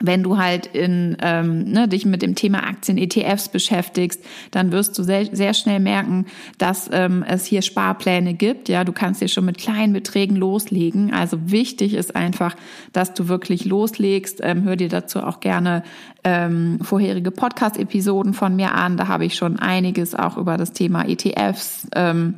wenn 0.00 0.22
du 0.22 0.38
halt 0.38 0.66
in, 0.66 1.16
ähm, 1.22 1.64
ne, 1.64 1.88
dich 1.88 2.06
mit 2.06 2.22
dem 2.22 2.34
Thema 2.34 2.66
Aktien-ETFs 2.66 3.48
beschäftigst, 3.48 4.22
dann 4.50 4.72
wirst 4.72 4.98
du 4.98 5.02
sehr, 5.02 5.26
sehr 5.34 5.54
schnell 5.54 5.80
merken, 5.80 6.26
dass 6.58 6.88
ähm, 6.92 7.24
es 7.26 7.44
hier 7.44 7.62
Sparpläne 7.62 8.34
gibt. 8.34 8.68
Ja, 8.68 8.84
du 8.84 8.92
kannst 8.92 9.20
dir 9.20 9.28
schon 9.28 9.44
mit 9.44 9.58
kleinen 9.58 9.92
Beträgen 9.92 10.36
loslegen. 10.36 11.12
Also 11.12 11.50
wichtig 11.50 11.94
ist 11.94 12.16
einfach, 12.16 12.56
dass 12.92 13.14
du 13.14 13.28
wirklich 13.28 13.64
loslegst. 13.64 14.40
Ähm, 14.42 14.62
hör 14.64 14.76
dir 14.76 14.88
dazu 14.88 15.20
auch 15.20 15.40
gerne 15.40 15.82
ähm, 16.24 16.78
vorherige 16.82 17.30
Podcast-Episoden 17.30 18.34
von 18.34 18.56
mir 18.56 18.74
an. 18.74 18.96
Da 18.96 19.08
habe 19.08 19.24
ich 19.24 19.34
schon 19.34 19.58
einiges 19.58 20.14
auch 20.14 20.36
über 20.36 20.56
das 20.56 20.72
Thema 20.72 21.08
ETFs 21.08 21.88
ähm, 21.94 22.34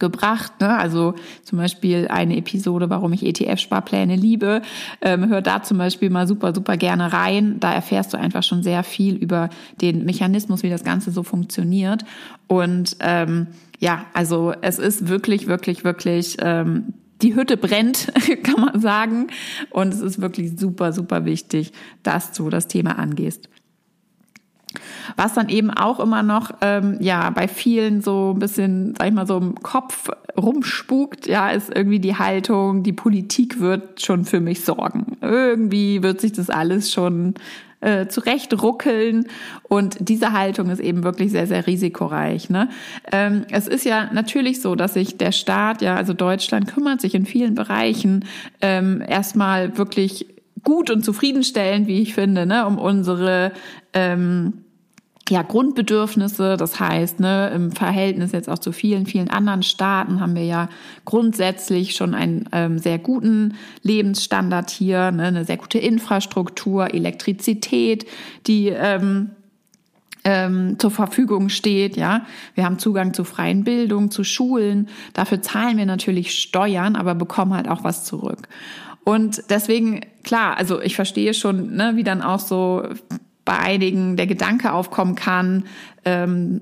gebracht. 0.00 0.60
Ne? 0.60 0.76
Also 0.76 1.14
zum 1.44 1.58
Beispiel 1.58 2.08
eine 2.08 2.36
Episode, 2.36 2.90
warum 2.90 3.12
ich 3.12 3.24
ETF-Sparpläne 3.24 4.16
liebe. 4.16 4.62
Ähm, 5.00 5.28
hör 5.28 5.42
da 5.42 5.62
zum 5.62 5.78
Beispiel 5.78 6.10
mal 6.10 6.26
super, 6.26 6.54
super 6.54 6.76
gerne 6.76 7.12
rein. 7.12 7.60
Da 7.60 7.72
erfährst 7.72 8.12
du 8.12 8.18
einfach 8.18 8.42
schon 8.42 8.62
sehr 8.62 8.82
viel 8.82 9.14
über 9.14 9.50
den 9.80 10.04
Mechanismus, 10.04 10.62
wie 10.62 10.70
das 10.70 10.82
Ganze 10.82 11.12
so 11.12 11.22
funktioniert. 11.22 12.04
Und 12.48 12.96
ähm, 13.00 13.46
ja, 13.78 14.06
also 14.12 14.52
es 14.60 14.78
ist 14.78 15.08
wirklich, 15.08 15.46
wirklich, 15.46 15.84
wirklich 15.84 16.36
ähm, 16.40 16.94
die 17.22 17.34
Hütte 17.34 17.56
brennt, 17.56 18.12
kann 18.42 18.60
man 18.60 18.80
sagen. 18.80 19.28
Und 19.70 19.92
es 19.94 20.00
ist 20.00 20.20
wirklich 20.20 20.58
super, 20.58 20.92
super 20.92 21.24
wichtig, 21.24 21.72
dass 22.02 22.32
du 22.32 22.50
das 22.50 22.66
Thema 22.66 22.98
angehst. 22.98 23.48
Was 25.16 25.34
dann 25.34 25.48
eben 25.48 25.70
auch 25.70 26.00
immer 26.00 26.22
noch, 26.22 26.52
ähm, 26.60 26.96
ja, 27.00 27.30
bei 27.30 27.48
vielen 27.48 28.00
so 28.00 28.32
ein 28.34 28.38
bisschen, 28.38 28.94
sag 28.96 29.08
ich 29.08 29.14
mal, 29.14 29.26
so 29.26 29.38
im 29.38 29.54
Kopf 29.56 30.10
rumspukt, 30.36 31.26
ja, 31.26 31.50
ist 31.50 31.74
irgendwie 31.74 31.98
die 31.98 32.16
Haltung, 32.16 32.82
die 32.82 32.92
Politik 32.92 33.60
wird 33.60 34.02
schon 34.02 34.24
für 34.24 34.40
mich 34.40 34.64
sorgen. 34.64 35.18
Irgendwie 35.20 36.02
wird 36.02 36.20
sich 36.20 36.32
das 36.32 36.50
alles 36.50 36.92
schon 36.92 37.34
äh, 37.80 38.08
zurecht 38.08 38.62
ruckeln 38.62 39.26
und 39.62 39.96
diese 40.00 40.32
Haltung 40.32 40.70
ist 40.70 40.80
eben 40.80 41.02
wirklich 41.02 41.30
sehr, 41.30 41.46
sehr 41.46 41.66
risikoreich. 41.66 42.50
Ne? 42.50 42.68
Ähm, 43.10 43.46
es 43.50 43.66
ist 43.66 43.84
ja 43.84 44.10
natürlich 44.12 44.60
so, 44.60 44.74
dass 44.74 44.94
sich 44.94 45.16
der 45.16 45.32
Staat, 45.32 45.82
ja, 45.82 45.96
also 45.96 46.12
Deutschland 46.12 46.66
kümmert 46.66 47.00
sich 47.00 47.14
in 47.14 47.26
vielen 47.26 47.54
Bereichen 47.54 48.26
ähm, 48.60 49.02
erstmal 49.06 49.78
wirklich 49.78 50.26
gut 50.62 50.90
und 50.90 51.04
zufriedenstellend, 51.04 51.86
wie 51.86 52.02
ich 52.02 52.14
finde, 52.14 52.44
ne, 52.44 52.66
um 52.66 52.78
unsere 52.78 53.52
ähm, 53.92 54.64
ja, 55.30 55.42
Grundbedürfnisse. 55.42 56.56
Das 56.56 56.80
heißt, 56.80 57.20
ne, 57.20 57.50
im 57.54 57.72
Verhältnis 57.72 58.32
jetzt 58.32 58.48
auch 58.48 58.58
zu 58.58 58.72
vielen, 58.72 59.06
vielen 59.06 59.30
anderen 59.30 59.62
Staaten 59.62 60.20
haben 60.20 60.34
wir 60.34 60.44
ja 60.44 60.68
grundsätzlich 61.04 61.94
schon 61.94 62.14
einen 62.14 62.48
ähm, 62.52 62.78
sehr 62.78 62.98
guten 62.98 63.54
Lebensstandard 63.82 64.70
hier, 64.70 65.12
ne, 65.12 65.24
eine 65.24 65.44
sehr 65.44 65.56
gute 65.56 65.78
Infrastruktur, 65.78 66.92
Elektrizität, 66.92 68.06
die 68.46 68.68
ähm, 68.68 69.30
ähm, 70.24 70.78
zur 70.78 70.90
Verfügung 70.90 71.48
steht, 71.48 71.96
ja. 71.96 72.26
Wir 72.54 72.64
haben 72.64 72.78
Zugang 72.78 73.14
zu 73.14 73.24
freien 73.24 73.64
Bildung, 73.64 74.10
zu 74.10 74.22
Schulen. 74.22 74.88
Dafür 75.14 75.40
zahlen 75.40 75.78
wir 75.78 75.86
natürlich 75.86 76.32
Steuern, 76.32 76.96
aber 76.96 77.14
bekommen 77.14 77.54
halt 77.54 77.68
auch 77.68 77.84
was 77.84 78.04
zurück. 78.04 78.48
Und 79.04 79.44
deswegen, 79.48 80.00
klar, 80.22 80.58
also 80.58 80.80
ich 80.82 80.94
verstehe 80.94 81.32
schon, 81.32 81.74
ne, 81.74 81.92
wie 81.94 82.04
dann 82.04 82.20
auch 82.20 82.40
so 82.40 82.82
bei 83.50 83.58
einigen 83.58 84.16
der 84.16 84.28
Gedanke 84.28 84.72
aufkommen 84.72 85.16
kann, 85.16 85.64
ähm, 86.04 86.60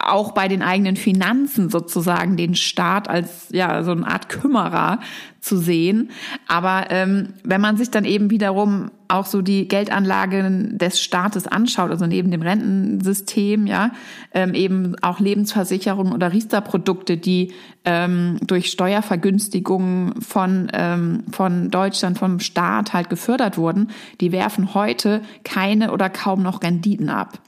auch 0.00 0.32
bei 0.32 0.48
den 0.48 0.62
eigenen 0.62 0.96
Finanzen 0.96 1.70
sozusagen 1.70 2.36
den 2.36 2.54
Staat 2.54 3.08
als 3.08 3.48
ja 3.50 3.82
so 3.82 3.92
eine 3.92 4.06
Art 4.06 4.28
Kümmerer 4.28 5.00
zu 5.40 5.56
sehen. 5.56 6.10
Aber 6.46 6.90
ähm, 6.90 7.34
wenn 7.44 7.60
man 7.60 7.76
sich 7.76 7.90
dann 7.90 8.04
eben 8.04 8.30
wiederum 8.30 8.90
auch 9.08 9.26
so 9.26 9.42
die 9.42 9.66
Geldanlagen 9.66 10.78
des 10.78 11.00
Staates 11.00 11.46
anschaut, 11.46 11.90
also 11.90 12.06
neben 12.06 12.30
dem 12.30 12.42
Rentensystem, 12.42 13.66
ja, 13.66 13.90
ähm, 14.32 14.54
eben 14.54 14.96
auch 15.02 15.18
Lebensversicherungen 15.18 16.12
oder 16.12 16.32
Riester-Produkte, 16.32 17.16
die 17.16 17.52
ähm, 17.84 18.38
durch 18.42 18.70
Steuervergünstigungen 18.70 20.20
von, 20.20 20.70
ähm, 20.72 21.24
von 21.32 21.70
Deutschland, 21.70 22.18
vom 22.18 22.38
Staat 22.38 22.92
halt 22.92 23.10
gefördert 23.10 23.58
wurden, 23.58 23.88
die 24.20 24.32
werfen 24.32 24.74
heute 24.74 25.22
keine 25.44 25.92
oder 25.92 26.08
kaum 26.10 26.42
noch 26.42 26.62
Renditen 26.62 27.08
ab. 27.08 27.40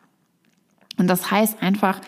Und 0.99 1.09
das 1.09 1.31
heißt 1.31 1.63
einfach 1.63 2.01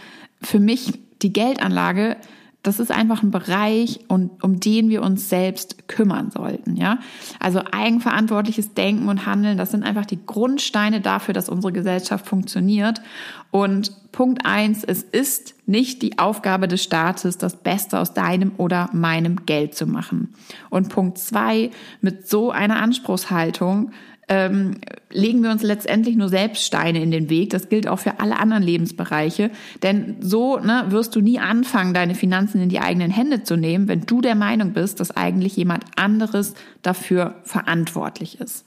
für 0.45 0.61
mich, 0.61 0.93
die 1.23 1.33
Geldanlage 1.33 2.17
das 2.65 2.81
ist 2.81 2.91
einfach 2.91 3.23
ein 3.23 3.31
Bereich, 3.31 4.01
um, 4.09 4.31
den 4.43 4.89
wir 4.89 5.03
uns 5.03 5.29
selbst 5.29 5.87
kümmern 5.87 6.31
sollten. 6.31 6.77
Ja, 6.77 6.99
also 7.39 7.61
eigenverantwortliches 7.71 8.73
Denken 8.73 9.09
und 9.09 9.27
Handeln, 9.27 9.59
das 9.59 9.71
sind 9.71 9.85
einfach 9.85 10.07
die 10.07 10.25
Grundsteine 10.25 11.03
dafür, 11.03 11.35
dass 11.35 11.51
unsere 11.51 11.75
Gesellschaft 11.75 12.27
funktioniert. 12.27 13.03
Und 13.51 13.93
Punkt 14.15 14.47
eins: 14.47 14.85
Es 14.85 15.03
ist 15.03 15.57
nicht 15.67 16.01
die 16.01 16.21
Aufgabe 16.21 16.69
des 16.69 16.85
Staates, 16.85 17.37
das 17.37 17.57
Beste 17.57 17.99
aus 17.99 18.15
deinem 18.15 18.53
oder 18.59 18.89
meinem 18.93 19.45
Geld 19.45 19.75
zu 19.75 19.87
machen. 19.87 20.35
Und 20.71 20.89
Punkt 20.89 21.19
zwei: 21.19 21.71
Mit 22.01 22.29
so 22.29 22.53
einer 22.53 22.77
Anspruchshaltung 22.77 23.91
ähm, 24.29 24.77
legen 25.11 25.43
wir 25.43 25.51
uns 25.51 25.65
letztendlich 25.65 26.15
nur 26.15 26.29
selbst 26.29 26.65
Steine 26.65 27.03
in 27.03 27.11
den 27.11 27.29
Weg. 27.29 27.51
Das 27.51 27.69
gilt 27.69 27.89
auch 27.89 27.99
für 27.99 28.21
alle 28.21 28.39
anderen 28.39 28.63
Lebensbereiche. 28.63 29.51
Denn 29.83 30.17
so 30.21 30.59
ne, 30.59 30.87
wirst 30.91 31.17
du 31.17 31.21
nie 31.21 31.41
anfangen, 31.41 31.93
deine 31.93 32.15
Finanzen 32.15 32.61
in 32.61 32.69
die 32.69 32.79
eigenen 32.79 33.11
Hände 33.11 33.43
zu 33.43 33.57
nehmen, 33.57 33.89
wenn 33.89 34.03
du 34.03 34.21
der 34.21 34.37
Meinung 34.37 34.75
bist, 34.75 35.01
dass 35.01 35.11
eigentlich 35.11 35.57
jemand 35.57 35.85
anderes 35.97 36.55
dafür 36.83 37.35
verantwortlich 37.43 38.41
ist. 38.41 38.65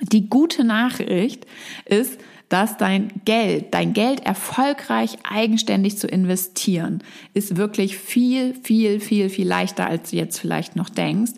Die 0.00 0.30
gute 0.30 0.64
Nachricht 0.64 1.46
ist, 1.84 2.18
dass 2.50 2.76
dein 2.76 3.10
Geld, 3.24 3.72
dein 3.72 3.92
Geld 3.94 4.26
erfolgreich 4.26 5.16
eigenständig 5.22 5.96
zu 5.96 6.08
investieren, 6.08 7.02
ist 7.32 7.56
wirklich 7.56 7.96
viel, 7.96 8.54
viel, 8.62 9.00
viel, 9.00 9.30
viel 9.30 9.48
leichter, 9.48 9.86
als 9.86 10.10
du 10.10 10.16
jetzt 10.16 10.38
vielleicht 10.38 10.74
noch 10.74 10.90
denkst. 10.90 11.32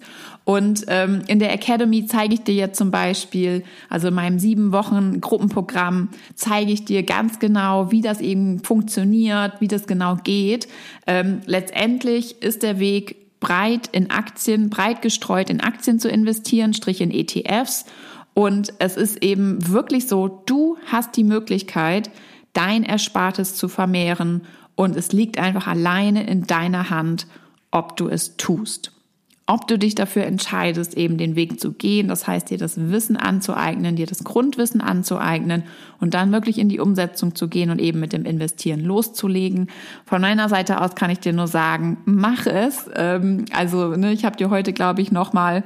Und 0.44 0.86
ähm, 0.88 1.22
in 1.28 1.38
der 1.38 1.52
Academy 1.52 2.06
zeige 2.06 2.34
ich 2.34 2.42
dir 2.42 2.54
jetzt 2.54 2.78
zum 2.78 2.90
Beispiel, 2.90 3.62
also 3.90 4.08
in 4.08 4.14
meinem 4.14 4.38
sieben 4.38 4.72
Wochen 4.72 5.20
Gruppenprogramm, 5.20 6.08
zeige 6.34 6.72
ich 6.72 6.86
dir 6.86 7.02
ganz 7.04 7.38
genau, 7.38 7.92
wie 7.92 8.00
das 8.00 8.20
eben 8.20 8.60
funktioniert, 8.64 9.60
wie 9.60 9.68
das 9.68 9.86
genau 9.86 10.16
geht. 10.24 10.66
Ähm, 11.06 11.42
letztendlich 11.46 12.42
ist 12.42 12.62
der 12.62 12.80
Weg 12.80 13.38
breit 13.38 13.88
in 13.92 14.10
Aktien, 14.10 14.70
breit 14.70 15.02
gestreut 15.02 15.50
in 15.50 15.60
Aktien 15.60 16.00
zu 16.00 16.08
investieren, 16.08 16.72
strich 16.72 17.02
in 17.02 17.10
ETFs. 17.10 17.84
Und 18.34 18.72
es 18.78 18.96
ist 18.96 19.22
eben 19.22 19.68
wirklich 19.68 20.08
so, 20.08 20.42
du 20.46 20.76
hast 20.86 21.16
die 21.16 21.24
Möglichkeit, 21.24 22.10
dein 22.52 22.82
Erspartes 22.82 23.56
zu 23.56 23.68
vermehren 23.68 24.42
und 24.74 24.96
es 24.96 25.12
liegt 25.12 25.38
einfach 25.38 25.66
alleine 25.66 26.26
in 26.26 26.46
deiner 26.46 26.90
Hand, 26.90 27.26
ob 27.70 27.96
du 27.96 28.08
es 28.08 28.36
tust 28.36 28.92
ob 29.46 29.66
du 29.66 29.78
dich 29.78 29.94
dafür 29.94 30.24
entscheidest, 30.24 30.96
eben 30.96 31.18
den 31.18 31.34
Weg 31.34 31.60
zu 31.60 31.72
gehen, 31.72 32.08
das 32.08 32.26
heißt 32.26 32.50
dir 32.50 32.58
das 32.58 32.90
Wissen 32.90 33.16
anzueignen, 33.16 33.96
dir 33.96 34.06
das 34.06 34.24
Grundwissen 34.24 34.80
anzueignen 34.80 35.64
und 36.00 36.14
dann 36.14 36.32
wirklich 36.32 36.58
in 36.58 36.68
die 36.68 36.80
Umsetzung 36.80 37.34
zu 37.34 37.48
gehen 37.48 37.70
und 37.70 37.80
eben 37.80 37.98
mit 37.98 38.12
dem 38.12 38.24
Investieren 38.24 38.80
loszulegen. 38.80 39.68
Von 40.06 40.22
meiner 40.22 40.48
Seite 40.48 40.80
aus 40.80 40.94
kann 40.94 41.10
ich 41.10 41.18
dir 41.18 41.32
nur 41.32 41.48
sagen, 41.48 41.98
mach 42.04 42.46
es. 42.46 42.88
Ähm, 42.94 43.44
also 43.52 43.96
ne, 43.96 44.12
ich 44.12 44.24
habe 44.24 44.36
dir 44.36 44.48
heute, 44.48 44.72
glaube 44.72 45.02
ich, 45.02 45.10
nochmal 45.10 45.64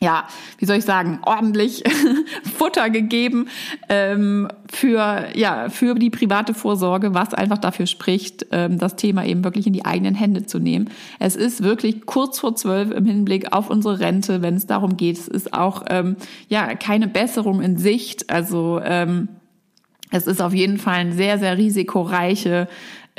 ja, 0.00 0.28
wie 0.58 0.66
soll 0.66 0.76
ich 0.76 0.84
sagen, 0.84 1.18
ordentlich 1.24 1.82
Futter 2.56 2.88
gegeben 2.90 3.48
ähm, 3.88 4.48
für 4.70 5.28
ja 5.34 5.68
für 5.70 5.94
die 5.94 6.10
private 6.10 6.54
Vorsorge, 6.54 7.14
was 7.14 7.34
einfach 7.34 7.58
dafür 7.58 7.86
spricht, 7.86 8.46
ähm, 8.52 8.78
das 8.78 8.96
Thema 8.96 9.24
eben 9.24 9.42
wirklich 9.42 9.66
in 9.66 9.72
die 9.72 9.84
eigenen 9.84 10.14
Hände 10.14 10.46
zu 10.46 10.60
nehmen. 10.60 10.90
Es 11.18 11.34
ist 11.34 11.62
wirklich 11.62 12.06
kurz 12.06 12.38
vor 12.38 12.54
zwölf 12.54 12.90
im 12.92 13.06
Hinblick 13.06 13.52
auf 13.52 13.70
unsere 13.70 13.98
Rente, 13.98 14.40
wenn 14.40 14.54
es 14.54 14.66
darum 14.66 14.96
geht. 14.96 15.18
Es 15.18 15.28
ist 15.28 15.52
auch 15.52 15.84
ähm, 15.88 16.16
ja 16.48 16.74
keine 16.76 17.08
Besserung 17.08 17.60
in 17.60 17.76
Sicht. 17.76 18.30
Also 18.30 18.80
ähm, 18.84 19.28
es 20.10 20.26
ist 20.26 20.40
auf 20.40 20.54
jeden 20.54 20.78
Fall 20.78 20.96
ein 20.96 21.12
sehr, 21.12 21.38
sehr 21.38 21.58
risikoreiche 21.58 22.68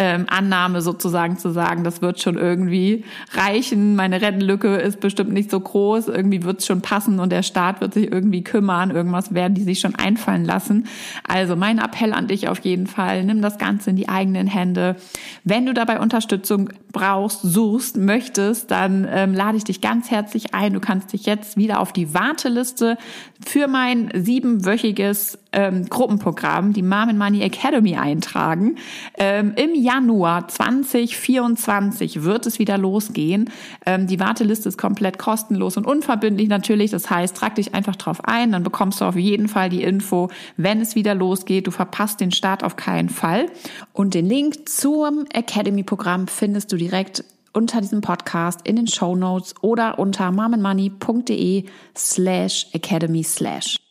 ähm, 0.02 0.28
Annahme 0.30 0.82
sozusagen 0.82 1.38
zu 1.38 1.50
sagen, 1.50 1.84
das 1.84 2.02
wird 2.02 2.22
schon 2.22 2.38
irgendwie 2.38 3.04
reichen, 3.34 3.98
meine 3.98 4.22
Rentenlücke 4.22 4.78
ist 4.78 5.02
bestimmt 5.02 5.34
nicht 5.34 5.52
so 5.52 5.60
groß, 5.60 6.08
irgendwie 6.08 6.44
wird 6.44 6.60
es 6.60 6.66
schon 6.66 6.82
passen 6.82 7.20
und 7.20 7.34
der 7.34 7.44
Staat 7.44 7.82
wird 7.82 7.94
sich 7.94 8.10
irgendwie 8.10 8.42
kümmern, 8.42 8.92
irgendwas 8.92 9.34
werden 9.34 9.56
die 9.56 9.64
sich 9.64 9.82
schon 9.82 9.96
einfallen 9.96 10.46
lassen. 10.46 10.88
Also 11.28 11.58
mein 11.58 11.80
Appell 11.80 12.14
an 12.14 12.28
dich 12.28 12.48
auf 12.48 12.60
jeden 12.60 12.88
Fall, 12.88 13.26
nimm 13.26 13.42
das 13.42 13.58
Ganze 13.58 13.90
in 13.90 13.98
die 13.98 14.08
eigenen 14.08 14.48
Hände. 14.48 14.96
Wenn 15.44 15.66
du 15.66 15.74
dabei 15.74 16.00
Unterstützung 16.00 16.70
brauchst, 16.94 17.42
suchst, 17.42 17.98
möchtest, 17.98 18.72
dann 18.72 19.06
ähm, 19.12 19.34
lade 19.34 19.58
ich 19.58 19.66
dich 19.66 19.82
ganz 19.82 20.10
herzlich 20.10 20.54
ein. 20.54 20.74
Du 20.74 20.80
kannst 20.80 21.12
dich 21.12 21.26
jetzt 21.26 21.58
wieder 21.58 21.82
auf 21.82 21.92
die 21.92 22.14
Warteliste 22.14 22.98
für 23.46 23.68
mein 23.68 24.10
siebenwöchiges 24.16 25.40
ähm, 25.52 25.86
Gruppenprogramm, 25.88 26.74
die 26.74 26.84
Mom 26.84 27.10
and 27.10 27.18
Money 27.18 27.42
Academy, 27.42 27.96
eintragen. 27.96 28.78
Ähm, 29.18 29.54
Im 29.56 29.74
Januar 29.89 30.47
2024 30.47 32.21
wird 32.21 32.45
es 32.45 32.60
wieder 32.60 32.78
losgehen. 32.78 33.49
Ähm, 33.88 34.06
die 34.06 34.19
Warteliste 34.19 34.69
ist 34.69 34.78
komplett 34.78 35.17
kostenlos 35.17 35.78
und 35.78 35.88
unverbindlich 35.88 36.47
natürlich. 36.47 36.91
Das 36.91 37.10
heißt, 37.10 37.36
trag 37.36 37.56
dich 37.56 37.73
einfach 37.73 37.95
drauf 37.95 38.23
ein, 38.23 38.52
dann 38.52 38.62
bekommst 38.62 39.02
du 39.02 39.06
auf 39.06 39.15
jeden 39.15 39.47
Fall 39.47 39.69
die 39.69 39.82
Info, 39.82 40.30
wenn 40.58 40.80
es 40.80 40.93
wieder 40.93 41.15
losgeht. 41.15 41.65
Du 41.65 41.71
verpasst 41.71 42.19
den 42.19 42.32
Start 42.32 42.63
auf 42.63 42.75
keinen 42.75 43.10
Fall. 43.10 43.47
Und 43.91 44.13
den 44.13 44.28
Link 44.28 44.69
zum 44.69 45.25
Academy-Programm 45.34 46.28
findest 46.28 46.71
du 46.71 46.78
direkt 46.78 47.23
unter 47.54 47.82
diesem 47.82 48.02
Podcast 48.02 48.60
in 48.65 48.75
den 48.75 48.86
Show 48.86 49.15
Notes 49.15 49.56
oder 49.62 49.97
unter 49.97 50.32
momandmoney.de 50.32 51.65
slash 51.97 52.67
academy 52.73 53.23
slash. 53.23 53.88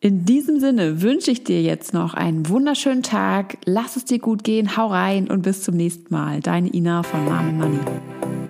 In 0.00 0.24
diesem 0.24 0.60
Sinne 0.60 1.02
wünsche 1.02 1.32
ich 1.32 1.42
dir 1.42 1.60
jetzt 1.60 1.92
noch 1.92 2.14
einen 2.14 2.48
wunderschönen 2.48 3.02
Tag. 3.02 3.58
Lass 3.64 3.96
es 3.96 4.04
dir 4.04 4.20
gut 4.20 4.44
gehen, 4.44 4.76
hau 4.76 4.86
rein 4.86 5.28
und 5.28 5.42
bis 5.42 5.64
zum 5.64 5.74
nächsten 5.74 6.14
Mal. 6.14 6.38
Deine 6.38 6.72
Ina 6.72 7.02
von 7.02 7.24
Mom 7.24 7.58
Money. 7.58 8.47